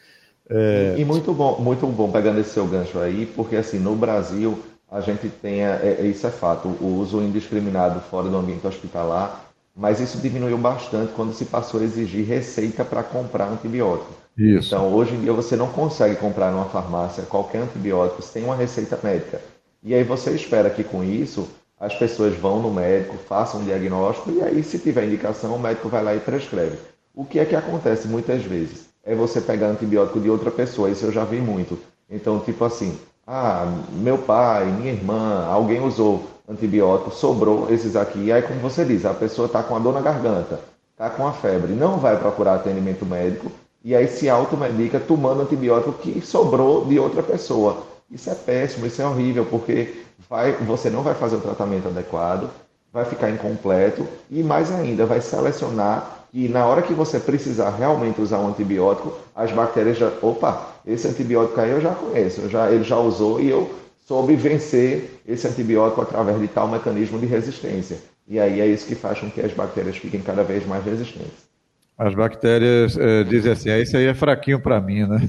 É... 0.50 0.96
E 0.98 1.04
muito 1.04 1.34
bom, 1.34 1.60
muito 1.60 1.86
bom 1.88 2.12
pegando 2.12 2.40
esse 2.40 2.52
seu 2.52 2.68
gancho 2.68 3.00
aí, 3.00 3.26
porque 3.36 3.56
assim, 3.56 3.80
no 3.80 3.96
Brasil 3.96 4.58
a 4.92 5.00
gente 5.00 5.30
tenha, 5.30 5.80
é, 5.82 5.98
é, 6.02 6.06
isso 6.06 6.28
é 6.28 6.30
fato, 6.30 6.68
o 6.68 6.98
uso 7.00 7.22
indiscriminado 7.22 8.02
fora 8.02 8.28
do 8.28 8.36
ambiente 8.36 8.68
hospitalar, 8.68 9.46
mas 9.74 10.02
isso 10.02 10.18
diminuiu 10.18 10.58
bastante 10.58 11.14
quando 11.14 11.34
se 11.34 11.46
passou 11.46 11.80
a 11.80 11.84
exigir 11.84 12.26
receita 12.26 12.84
para 12.84 13.02
comprar 13.02 13.48
antibiótico. 13.48 14.12
Isso. 14.38 14.68
Então, 14.68 14.94
hoje 14.94 15.16
em 15.16 15.22
dia, 15.22 15.32
você 15.32 15.56
não 15.56 15.68
consegue 15.68 16.18
comprar 16.18 16.52
numa 16.52 16.66
farmácia 16.66 17.24
qualquer 17.24 17.60
antibiótico 17.60 18.22
sem 18.22 18.44
uma 18.44 18.56
receita 18.56 19.00
médica. 19.02 19.42
E 19.82 19.96
aí 19.96 20.04
você 20.04 20.32
espera 20.32 20.70
que 20.70 20.84
com 20.84 21.04
isso 21.04 21.48
as 21.80 21.96
pessoas 21.96 22.36
vão 22.36 22.62
no 22.62 22.72
médico, 22.72 23.18
façam 23.18 23.62
um 23.62 23.66
diagnóstico 23.66 24.30
e 24.30 24.42
aí, 24.42 24.62
se 24.62 24.78
tiver 24.78 25.06
indicação, 25.06 25.56
o 25.56 25.60
médico 25.60 25.90
vai 25.90 26.04
lá 26.04 26.14
e 26.14 26.20
prescreve. 26.20 26.78
O 27.16 27.26
que 27.26 27.40
é 27.40 27.46
que 27.46 27.56
acontece 27.56 28.08
muitas 28.08 28.44
vezes? 28.44 28.90
É 29.04 29.16
você 29.16 29.42
pegar 29.42 29.68
antibiótico 29.68 30.20
de 30.20 30.30
outra 30.30 30.52
pessoa, 30.52 30.90
isso 30.90 31.06
eu 31.06 31.12
já 31.12 31.24
vi 31.24 31.38
muito. 31.38 31.80
Então, 32.10 32.40
tipo 32.40 32.64
assim, 32.64 33.00
ah, 33.34 33.66
meu 33.94 34.18
pai, 34.18 34.66
minha 34.66 34.92
irmã, 34.92 35.46
alguém 35.46 35.80
usou 35.80 36.28
antibiótico, 36.50 37.12
sobrou 37.12 37.72
esses 37.74 37.96
aqui. 37.96 38.26
E 38.26 38.32
aí, 38.32 38.42
como 38.42 38.60
você 38.60 38.84
diz, 38.84 39.06
a 39.06 39.14
pessoa 39.14 39.46
está 39.46 39.64
com 39.64 39.74
a 39.74 39.80
dor 39.80 39.94
na 39.94 40.02
garganta, 40.02 40.60
está 40.92 41.10
com 41.10 41.26
a 41.26 41.32
febre, 41.32 41.72
não 41.72 41.98
vai 41.98 42.18
procurar 42.20 42.56
atendimento 42.56 43.06
médico 43.06 43.50
e 43.86 43.96
aí 43.96 44.06
se 44.10 44.30
automedica 44.30 45.00
tomando 45.00 45.44
antibiótico 45.44 45.94
que 45.94 46.20
sobrou 46.20 46.84
de 46.84 47.00
outra 47.00 47.24
pessoa. 47.24 47.84
Isso 48.12 48.30
é 48.30 48.36
péssimo, 48.36 48.86
isso 48.86 49.02
é 49.02 49.06
horrível, 49.06 49.46
porque 49.46 50.04
vai, 50.30 50.52
você 50.52 50.90
não 50.90 51.02
vai 51.02 51.16
fazer 51.16 51.38
o 51.38 51.42
tratamento 51.42 51.88
adequado, 51.88 52.50
vai 52.94 53.06
ficar 53.06 53.30
incompleto 53.30 54.08
e 54.30 54.44
mais 54.44 54.72
ainda 54.72 55.06
vai 55.06 55.22
selecionar 55.22 56.22
que 56.32 56.48
na 56.48 56.66
hora 56.66 56.82
que 56.82 56.94
você 56.94 57.20
precisar 57.20 57.72
realmente 57.72 58.22
usar 58.22 58.40
um 58.40 58.48
antibiótico, 58.48 59.18
as 59.36 59.52
bactérias 59.52 59.98
já, 59.98 60.12
opa, 60.22 60.76
esse 60.86 61.08
antibiótico 61.08 61.60
aí 61.60 61.72
eu 61.72 61.82
já 61.82 61.94
conheço, 61.94 62.42
eu 62.42 62.50
já, 62.50 62.72
ele 62.72 62.84
já 62.84 62.98
usou 62.98 63.42
e 63.42 63.50
eu 63.50 63.70
soube 64.08 64.36
vencer 64.36 65.22
esse 65.28 65.48
antibiótico 65.48 66.02
através 66.02 66.40
de 66.40 66.48
tal 66.48 66.68
mecanismo 66.68 67.20
de 67.20 67.26
resistência. 67.26 67.98
E 68.28 68.40
aí 68.40 68.62
é 68.62 68.68
isso 68.68 68.88
que 68.88 68.96
faz 68.96 69.20
com 69.20 69.30
que 69.30 69.42
as 69.42 69.54
bactérias 69.54 69.98
fiquem 69.98 70.22
cada 70.22 70.44
vez 70.44 70.66
mais 70.66 70.86
resistentes. 70.86 71.52
As 71.98 72.16
bactérias 72.16 72.98
é, 72.98 73.24
dizem 73.24 73.52
assim, 73.52 73.70
ah, 73.70 73.80
isso 73.80 73.98
aí 73.98 74.06
é 74.06 74.14
fraquinho 74.14 74.60
para 74.60 74.80
mim, 74.80 75.06
né? 75.06 75.20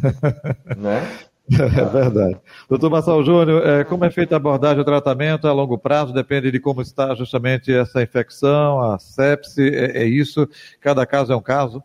Né? 0.76 1.09
É 1.52 1.84
verdade. 1.84 2.40
Doutor 2.68 2.90
Marçal 2.90 3.22
Júnior, 3.25 3.66
é, 3.66 3.84
como 3.84 4.04
é 4.04 4.11
feita 4.11 4.34
a 4.34 4.38
abordagem 4.38 4.80
o 4.80 4.84
tratamento 4.84 5.46
a 5.49 5.52
longo 5.52 5.76
prazo? 5.76 6.12
Depende 6.12 6.50
de 6.50 6.61
como 6.61 6.80
está 6.80 7.14
justamente 7.14 7.72
essa 7.72 8.02
infecção, 8.02 8.80
a 8.80 8.99
sepse, 8.99 9.62
é, 9.68 10.02
é 10.02 10.04
isso? 10.04 10.49
Cada 10.80 11.04
caso 11.04 11.32
é 11.32 11.37
um 11.37 11.42
caso? 11.42 11.82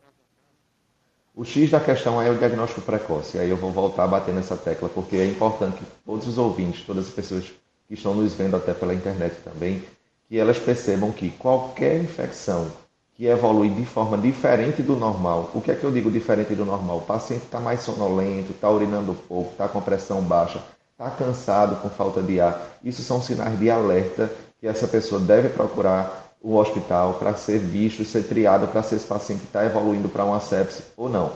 O 1.36 1.44
X 1.46 1.70
da 1.70 1.80
questão 1.80 2.22
é 2.22 2.32
o 2.32 2.38
diagnóstico 2.38 2.82
precoce. 2.82 3.38
Aí 3.38 3.50
eu 3.50 3.58
vou 3.58 3.72
voltar 3.72 4.06
a 4.06 4.08
bater 4.08 4.34
nessa 4.34 4.58
tecla, 4.58 4.90
porque 4.90 5.18
é 5.18 5.26
importante 5.26 5.78
que 5.78 5.86
todos 6.06 6.28
os 6.28 6.38
ouvintes, 6.38 6.84
todas 6.84 7.08
as 7.08 7.14
pessoas 7.14 7.46
que 7.88 7.94
estão 7.94 8.16
nos 8.16 8.34
vendo 8.34 8.56
até 8.56 8.74
pela 8.74 8.94
internet 8.94 9.36
também, 9.44 9.84
que 10.28 10.38
elas 10.38 10.58
percebam 10.58 11.12
que 11.12 11.30
qualquer 11.30 12.02
infecção 12.02 12.72
que 13.18 13.26
evolui 13.26 13.70
de 13.70 13.84
forma 13.84 14.16
diferente 14.16 14.84
do 14.84 14.96
normal. 14.96 15.50
O 15.56 15.60
que 15.60 15.72
é 15.72 15.76
que 15.76 15.84
eu 15.84 15.92
digo 15.92 16.12
diferente 16.12 16.54
do 16.54 16.64
normal? 16.64 16.98
O 16.98 17.02
paciente 17.02 17.46
está 17.46 17.60
mais 17.60 17.82
sonolento, 17.82 18.52
está 18.52 18.70
urinando 18.70 19.16
pouco, 19.28 19.52
está 19.52 19.68
com 19.68 19.82
pressão 19.82 20.22
baixa, 20.22 20.62
está 20.92 21.10
cansado 21.10 21.78
com 21.82 21.90
falta 21.90 22.22
de 22.22 22.40
ar. 22.40 22.78
Isso 22.84 23.02
são 23.02 23.20
sinais 23.20 23.58
de 23.58 23.72
alerta 23.72 24.32
que 24.60 24.68
essa 24.68 24.88
pessoa 24.88 25.20
deve 25.20 25.50
procurar 25.50 26.36
o 26.40 26.56
hospital 26.58 27.16
para 27.16 27.34
ser 27.34 27.58
visto, 27.58 28.06
ser 28.06 28.22
triado 28.22 28.68
para 28.68 28.84
ser 28.84 28.98
esse 28.98 29.08
paciente 29.08 29.44
está 29.44 29.66
evoluindo 29.66 30.08
para 30.08 30.24
uma 30.24 30.40
sepse 30.40 30.84
ou 30.96 31.10
não. 31.10 31.32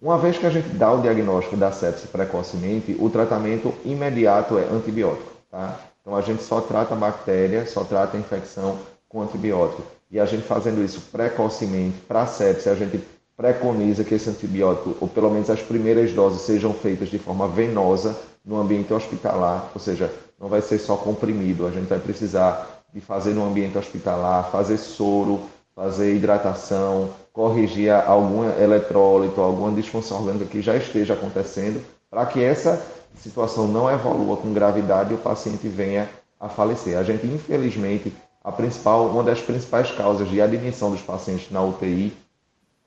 Uma 0.00 0.16
vez 0.16 0.38
que 0.38 0.46
a 0.46 0.50
gente 0.50 0.68
dá 0.70 0.90
o 0.90 1.02
diagnóstico 1.02 1.56
da 1.56 1.70
sepse 1.70 2.06
precocemente, 2.06 2.96
o 2.98 3.10
tratamento 3.10 3.74
imediato 3.84 4.58
é 4.58 4.64
antibiótico. 4.64 5.32
Tá? 5.50 5.78
Então 6.00 6.16
a 6.16 6.22
gente 6.22 6.42
só 6.42 6.62
trata 6.62 6.94
a 6.94 6.96
bactéria, 6.96 7.66
só 7.66 7.84
trata 7.84 8.16
a 8.16 8.20
infecção 8.20 8.78
com 9.06 9.20
antibiótico 9.20 9.95
e 10.10 10.20
a 10.20 10.24
gente 10.24 10.42
fazendo 10.42 10.84
isso 10.84 11.00
precocemente 11.12 11.98
para 12.06 12.22
a 12.22 12.26
sepse, 12.26 12.68
a 12.68 12.74
gente 12.74 13.00
preconiza 13.36 14.04
que 14.04 14.14
esse 14.14 14.30
antibiótico, 14.30 14.96
ou 15.00 15.08
pelo 15.08 15.30
menos 15.30 15.50
as 15.50 15.60
primeiras 15.60 16.12
doses, 16.12 16.42
sejam 16.42 16.72
feitas 16.72 17.08
de 17.08 17.18
forma 17.18 17.46
venosa 17.46 18.16
no 18.44 18.58
ambiente 18.58 18.94
hospitalar, 18.94 19.70
ou 19.74 19.80
seja, 19.80 20.10
não 20.40 20.48
vai 20.48 20.62
ser 20.62 20.78
só 20.78 20.96
comprimido, 20.96 21.66
a 21.66 21.70
gente 21.70 21.86
vai 21.86 21.98
precisar 21.98 22.84
de 22.94 23.00
fazer 23.00 23.34
no 23.34 23.44
ambiente 23.44 23.76
hospitalar, 23.76 24.50
fazer 24.50 24.78
soro, 24.78 25.42
fazer 25.74 26.14
hidratação, 26.14 27.10
corrigir 27.32 27.92
algum 27.92 28.44
eletrólito, 28.44 29.42
alguma 29.42 29.70
disfunção 29.72 30.18
orgânica 30.18 30.46
que 30.46 30.62
já 30.62 30.74
esteja 30.74 31.12
acontecendo, 31.12 31.84
para 32.08 32.24
que 32.24 32.42
essa 32.42 32.82
situação 33.20 33.68
não 33.68 33.90
evolua 33.90 34.38
com 34.38 34.54
gravidade 34.54 35.12
e 35.12 35.14
o 35.14 35.18
paciente 35.18 35.68
venha 35.68 36.08
a 36.40 36.48
falecer. 36.48 36.96
A 36.96 37.02
gente, 37.02 37.26
infelizmente, 37.26 38.12
a 38.46 38.52
principal, 38.52 39.08
uma 39.08 39.24
das 39.24 39.40
principais 39.40 39.90
causas 39.90 40.30
de 40.30 40.40
admissão 40.40 40.92
dos 40.92 41.00
pacientes 41.00 41.50
na 41.50 41.60
UTI, 41.64 42.16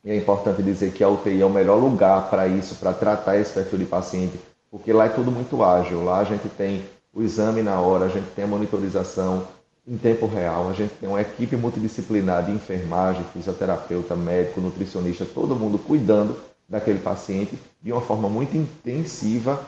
e 0.06 0.10
é 0.10 0.16
importante 0.16 0.64
dizer 0.64 0.94
que 0.94 1.04
a 1.04 1.10
UTI 1.10 1.42
é 1.42 1.46
o 1.46 1.50
melhor 1.50 1.76
lugar 1.76 2.30
para 2.30 2.48
isso, 2.48 2.76
para 2.76 2.94
tratar 2.94 3.36
esse 3.36 3.52
perfil 3.52 3.80
de 3.80 3.86
paciente, 3.86 4.40
porque 4.72 4.94
lá 4.94 5.08
é 5.08 5.10
tudo 5.10 5.30
muito 5.30 5.62
ágil. 5.62 6.02
Lá 6.06 6.20
a 6.20 6.24
gente 6.24 6.48
tem 6.48 6.86
o 7.14 7.22
exame 7.22 7.62
na 7.62 7.78
hora, 7.82 8.06
a 8.06 8.08
gente 8.08 8.28
tem 8.34 8.46
a 8.46 8.48
monitorização 8.48 9.46
em 9.86 9.98
tempo 9.98 10.28
real, 10.28 10.70
a 10.70 10.74
gente 10.74 10.94
tem 10.94 11.10
uma 11.10 11.20
equipe 11.20 11.58
multidisciplinar 11.58 12.46
de 12.46 12.54
enfermagem, 12.54 13.26
fisioterapeuta, 13.34 14.16
médico, 14.16 14.62
nutricionista, 14.62 15.26
todo 15.26 15.58
mundo 15.58 15.78
cuidando 15.78 16.38
daquele 16.70 17.00
paciente 17.00 17.60
de 17.82 17.92
uma 17.92 18.00
forma 18.00 18.30
muito 18.30 18.56
intensiva, 18.56 19.60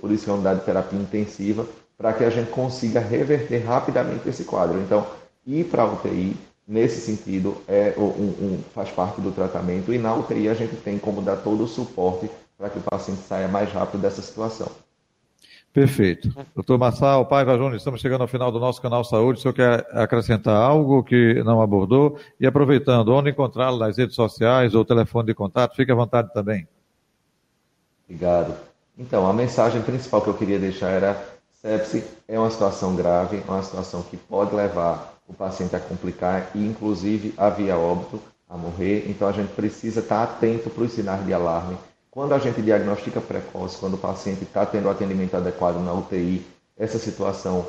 por 0.00 0.12
isso 0.12 0.30
é 0.30 0.32
uma 0.32 0.36
unidade 0.36 0.60
de 0.60 0.66
terapia 0.66 1.00
intensiva, 1.00 1.66
para 1.98 2.12
que 2.12 2.22
a 2.22 2.30
gente 2.30 2.52
consiga 2.52 3.00
reverter 3.00 3.58
rapidamente 3.58 4.28
esse 4.28 4.44
quadro. 4.44 4.78
Então, 4.78 5.04
ir 5.46 5.64
para 5.64 5.82
a 5.82 5.92
UTI, 5.92 6.36
nesse 6.66 7.00
sentido, 7.00 7.56
é 7.66 7.94
um, 7.96 8.04
um, 8.04 8.60
faz 8.74 8.90
parte 8.90 9.20
do 9.20 9.32
tratamento. 9.32 9.92
E 9.92 9.98
na 9.98 10.14
UTI 10.14 10.48
a 10.48 10.54
gente 10.54 10.76
tem 10.76 10.98
como 10.98 11.20
dar 11.20 11.36
todo 11.36 11.64
o 11.64 11.68
suporte 11.68 12.30
para 12.56 12.70
que 12.70 12.78
o 12.78 12.82
paciente 12.82 13.22
saia 13.22 13.48
mais 13.48 13.72
rápido 13.72 14.00
dessa 14.00 14.22
situação. 14.22 14.68
Perfeito. 15.72 16.34
Doutor 16.54 16.78
Massal, 16.78 17.24
Paiva 17.26 17.56
Júnior, 17.56 17.76
estamos 17.76 18.00
chegando 18.00 18.22
ao 18.22 18.28
final 18.28 18.50
do 18.50 18.58
nosso 18.58 18.82
canal 18.82 19.04
Saúde. 19.04 19.38
O 19.38 19.42
senhor 19.42 19.54
quer 19.54 19.86
acrescentar 19.92 20.56
algo 20.56 21.02
que 21.04 21.42
não 21.44 21.62
abordou? 21.62 22.18
E 22.40 22.46
aproveitando, 22.46 23.14
onde 23.14 23.30
encontrá-lo 23.30 23.78
nas 23.78 23.96
redes 23.96 24.16
sociais 24.16 24.74
ou 24.74 24.84
telefone 24.84 25.26
de 25.26 25.34
contato? 25.34 25.76
Fique 25.76 25.92
à 25.92 25.94
vontade 25.94 26.32
também. 26.32 26.66
Obrigado. 28.04 28.54
Então, 28.98 29.26
a 29.28 29.32
mensagem 29.32 29.80
principal 29.82 30.20
que 30.20 30.28
eu 30.28 30.34
queria 30.34 30.58
deixar 30.58 30.88
era: 30.88 31.24
sepse 31.52 32.04
é 32.26 32.36
uma 32.36 32.50
situação 32.50 32.96
grave, 32.96 33.40
é 33.46 33.50
uma 33.50 33.62
situação 33.62 34.02
que 34.02 34.16
pode 34.16 34.54
levar 34.54 35.19
o 35.30 35.34
paciente 35.34 35.76
a 35.76 35.80
complicar 35.80 36.50
e, 36.54 36.66
inclusive, 36.66 37.32
a 37.36 37.48
via 37.48 37.78
óbito, 37.78 38.20
a 38.48 38.56
morrer. 38.56 39.08
Então, 39.08 39.28
a 39.28 39.32
gente 39.32 39.52
precisa 39.52 40.00
estar 40.00 40.24
atento 40.24 40.68
para 40.68 40.82
os 40.82 40.92
sinais 40.92 41.24
de 41.24 41.32
alarme. 41.32 41.78
Quando 42.10 42.34
a 42.34 42.38
gente 42.38 42.60
diagnostica 42.60 43.20
precoce, 43.20 43.78
quando 43.78 43.94
o 43.94 43.98
paciente 43.98 44.42
está 44.42 44.66
tendo 44.66 44.86
o 44.86 44.90
atendimento 44.90 45.36
adequado 45.36 45.76
na 45.76 45.94
UTI, 45.94 46.44
essa 46.76 46.98
situação, 46.98 47.64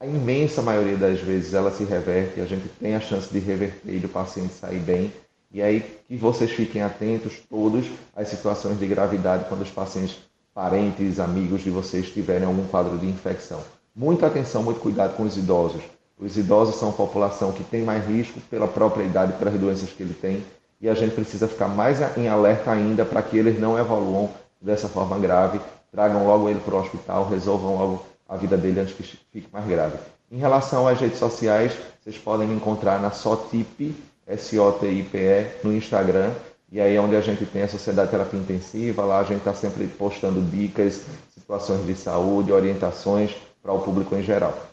a 0.00 0.06
imensa 0.06 0.60
maioria 0.60 0.96
das 0.96 1.20
vezes, 1.20 1.54
ela 1.54 1.70
se 1.70 1.84
reverte, 1.84 2.40
a 2.40 2.44
gente 2.44 2.68
tem 2.80 2.96
a 2.96 3.00
chance 3.00 3.32
de 3.32 3.38
reverter 3.38 3.94
e 3.94 4.00
do 4.00 4.08
paciente 4.08 4.54
sair 4.54 4.80
bem. 4.80 5.12
E 5.52 5.62
aí 5.62 5.80
que 6.08 6.16
vocês 6.16 6.50
fiquem 6.50 6.82
atentos 6.82 7.40
todos 7.48 7.86
às 8.16 8.28
situações 8.28 8.80
de 8.80 8.86
gravidade 8.88 9.44
quando 9.48 9.62
os 9.62 9.70
pacientes, 9.70 10.18
parentes, 10.52 11.20
amigos 11.20 11.62
de 11.62 11.70
vocês 11.70 12.10
tiverem 12.10 12.46
algum 12.46 12.66
quadro 12.66 12.98
de 12.98 13.06
infecção. 13.06 13.62
Muita 13.94 14.26
atenção, 14.26 14.64
muito 14.64 14.80
cuidado 14.80 15.16
com 15.16 15.22
os 15.22 15.36
idosos. 15.36 15.82
Os 16.18 16.36
idosos 16.36 16.76
são 16.76 16.88
a 16.88 16.92
população 16.92 17.52
que 17.52 17.62
tem 17.62 17.82
mais 17.82 18.06
risco 18.06 18.40
pela 18.50 18.66
própria 18.66 19.04
idade, 19.04 19.34
pelas 19.34 19.54
doenças 19.54 19.90
que 19.90 20.02
ele 20.02 20.14
tem, 20.14 20.42
e 20.80 20.88
a 20.88 20.94
gente 20.94 21.14
precisa 21.14 21.46
ficar 21.46 21.68
mais 21.68 21.98
em 22.16 22.28
alerta 22.28 22.70
ainda 22.70 23.04
para 23.04 23.22
que 23.22 23.36
eles 23.36 23.60
não 23.60 23.78
evoluam 23.78 24.30
dessa 24.60 24.88
forma 24.88 25.18
grave, 25.18 25.60
tragam 25.92 26.26
logo 26.26 26.48
ele 26.48 26.60
para 26.60 26.74
o 26.74 26.80
hospital, 26.80 27.28
resolvam 27.28 27.76
logo 27.76 28.06
a 28.28 28.36
vida 28.36 28.56
dele 28.56 28.80
antes 28.80 28.94
que 28.94 29.02
fique 29.02 29.48
mais 29.52 29.66
grave. 29.66 29.98
Em 30.30 30.38
relação 30.38 30.88
às 30.88 30.98
redes 30.98 31.18
sociais, 31.18 31.72
vocês 32.02 32.18
podem 32.18 32.48
me 32.48 32.54
encontrar 32.54 33.00
na 33.00 33.10
Sotip, 33.10 33.94
S-O-T-I-P-E, 34.26 35.62
no 35.62 35.72
Instagram, 35.74 36.32
e 36.72 36.80
aí 36.80 36.96
é 36.96 37.00
onde 37.00 37.14
a 37.14 37.20
gente 37.20 37.46
tem 37.46 37.62
a 37.62 37.68
Sociedade 37.68 38.08
de 38.08 38.12
Terapia 38.12 38.40
Intensiva, 38.40 39.04
lá 39.04 39.20
a 39.20 39.24
gente 39.24 39.38
está 39.38 39.54
sempre 39.54 39.86
postando 39.86 40.40
dicas, 40.40 41.02
situações 41.32 41.86
de 41.86 41.94
saúde, 41.94 42.52
orientações 42.52 43.36
para 43.62 43.72
o 43.72 43.80
público 43.80 44.16
em 44.16 44.22
geral. 44.22 44.65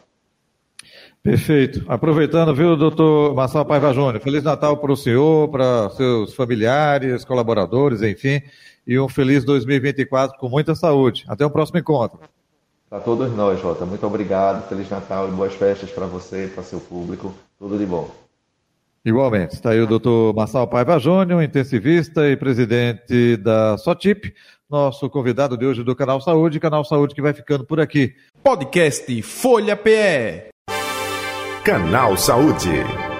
Perfeito. 1.24 1.82
Aproveitando, 1.88 2.54
viu, 2.54 2.76
doutor 2.76 3.34
Marcelo 3.34 3.64
Paiva 3.64 3.94
Júnior, 3.94 4.20
Feliz 4.20 4.42
Natal 4.42 4.76
para 4.76 4.92
o 4.92 4.96
senhor, 4.96 5.48
para 5.48 5.88
seus 5.88 6.34
familiares, 6.34 7.24
colaboradores, 7.24 8.02
enfim, 8.02 8.42
e 8.86 8.98
um 8.98 9.08
feliz 9.08 9.42
2024 9.42 10.36
com 10.36 10.50
muita 10.50 10.74
saúde. 10.74 11.24
Até 11.26 11.46
o 11.46 11.48
próximo 11.48 11.78
encontro. 11.78 12.20
Para 12.90 13.00
todos 13.00 13.34
nós, 13.34 13.58
Jota. 13.58 13.86
Muito 13.86 14.06
obrigado. 14.06 14.68
Feliz 14.68 14.90
Natal 14.90 15.26
e 15.26 15.30
boas 15.30 15.54
festas 15.54 15.90
para 15.90 16.04
você, 16.04 16.52
para 16.54 16.62
seu 16.62 16.78
público. 16.78 17.34
Tudo 17.58 17.78
de 17.78 17.86
bom. 17.86 18.10
Igualmente. 19.02 19.54
Está 19.54 19.70
aí 19.70 19.80
o 19.80 19.86
doutor 19.86 20.34
Marçal 20.34 20.68
Paiva 20.68 20.98
Júnior, 20.98 21.42
intensivista 21.42 22.28
e 22.28 22.36
presidente 22.36 23.38
da 23.38 23.78
SOTIP, 23.78 24.34
nosso 24.68 25.08
convidado 25.08 25.56
de 25.56 25.64
hoje 25.64 25.82
do 25.82 25.96
Canal 25.96 26.20
Saúde, 26.20 26.60
Canal 26.60 26.84
Saúde 26.84 27.14
que 27.14 27.22
vai 27.22 27.32
ficando 27.32 27.64
por 27.64 27.80
aqui. 27.80 28.14
Podcast 28.42 29.22
Folha 29.22 29.74
PE. 29.74 30.53
Canal 31.64 32.18
Saúde. 32.18 33.13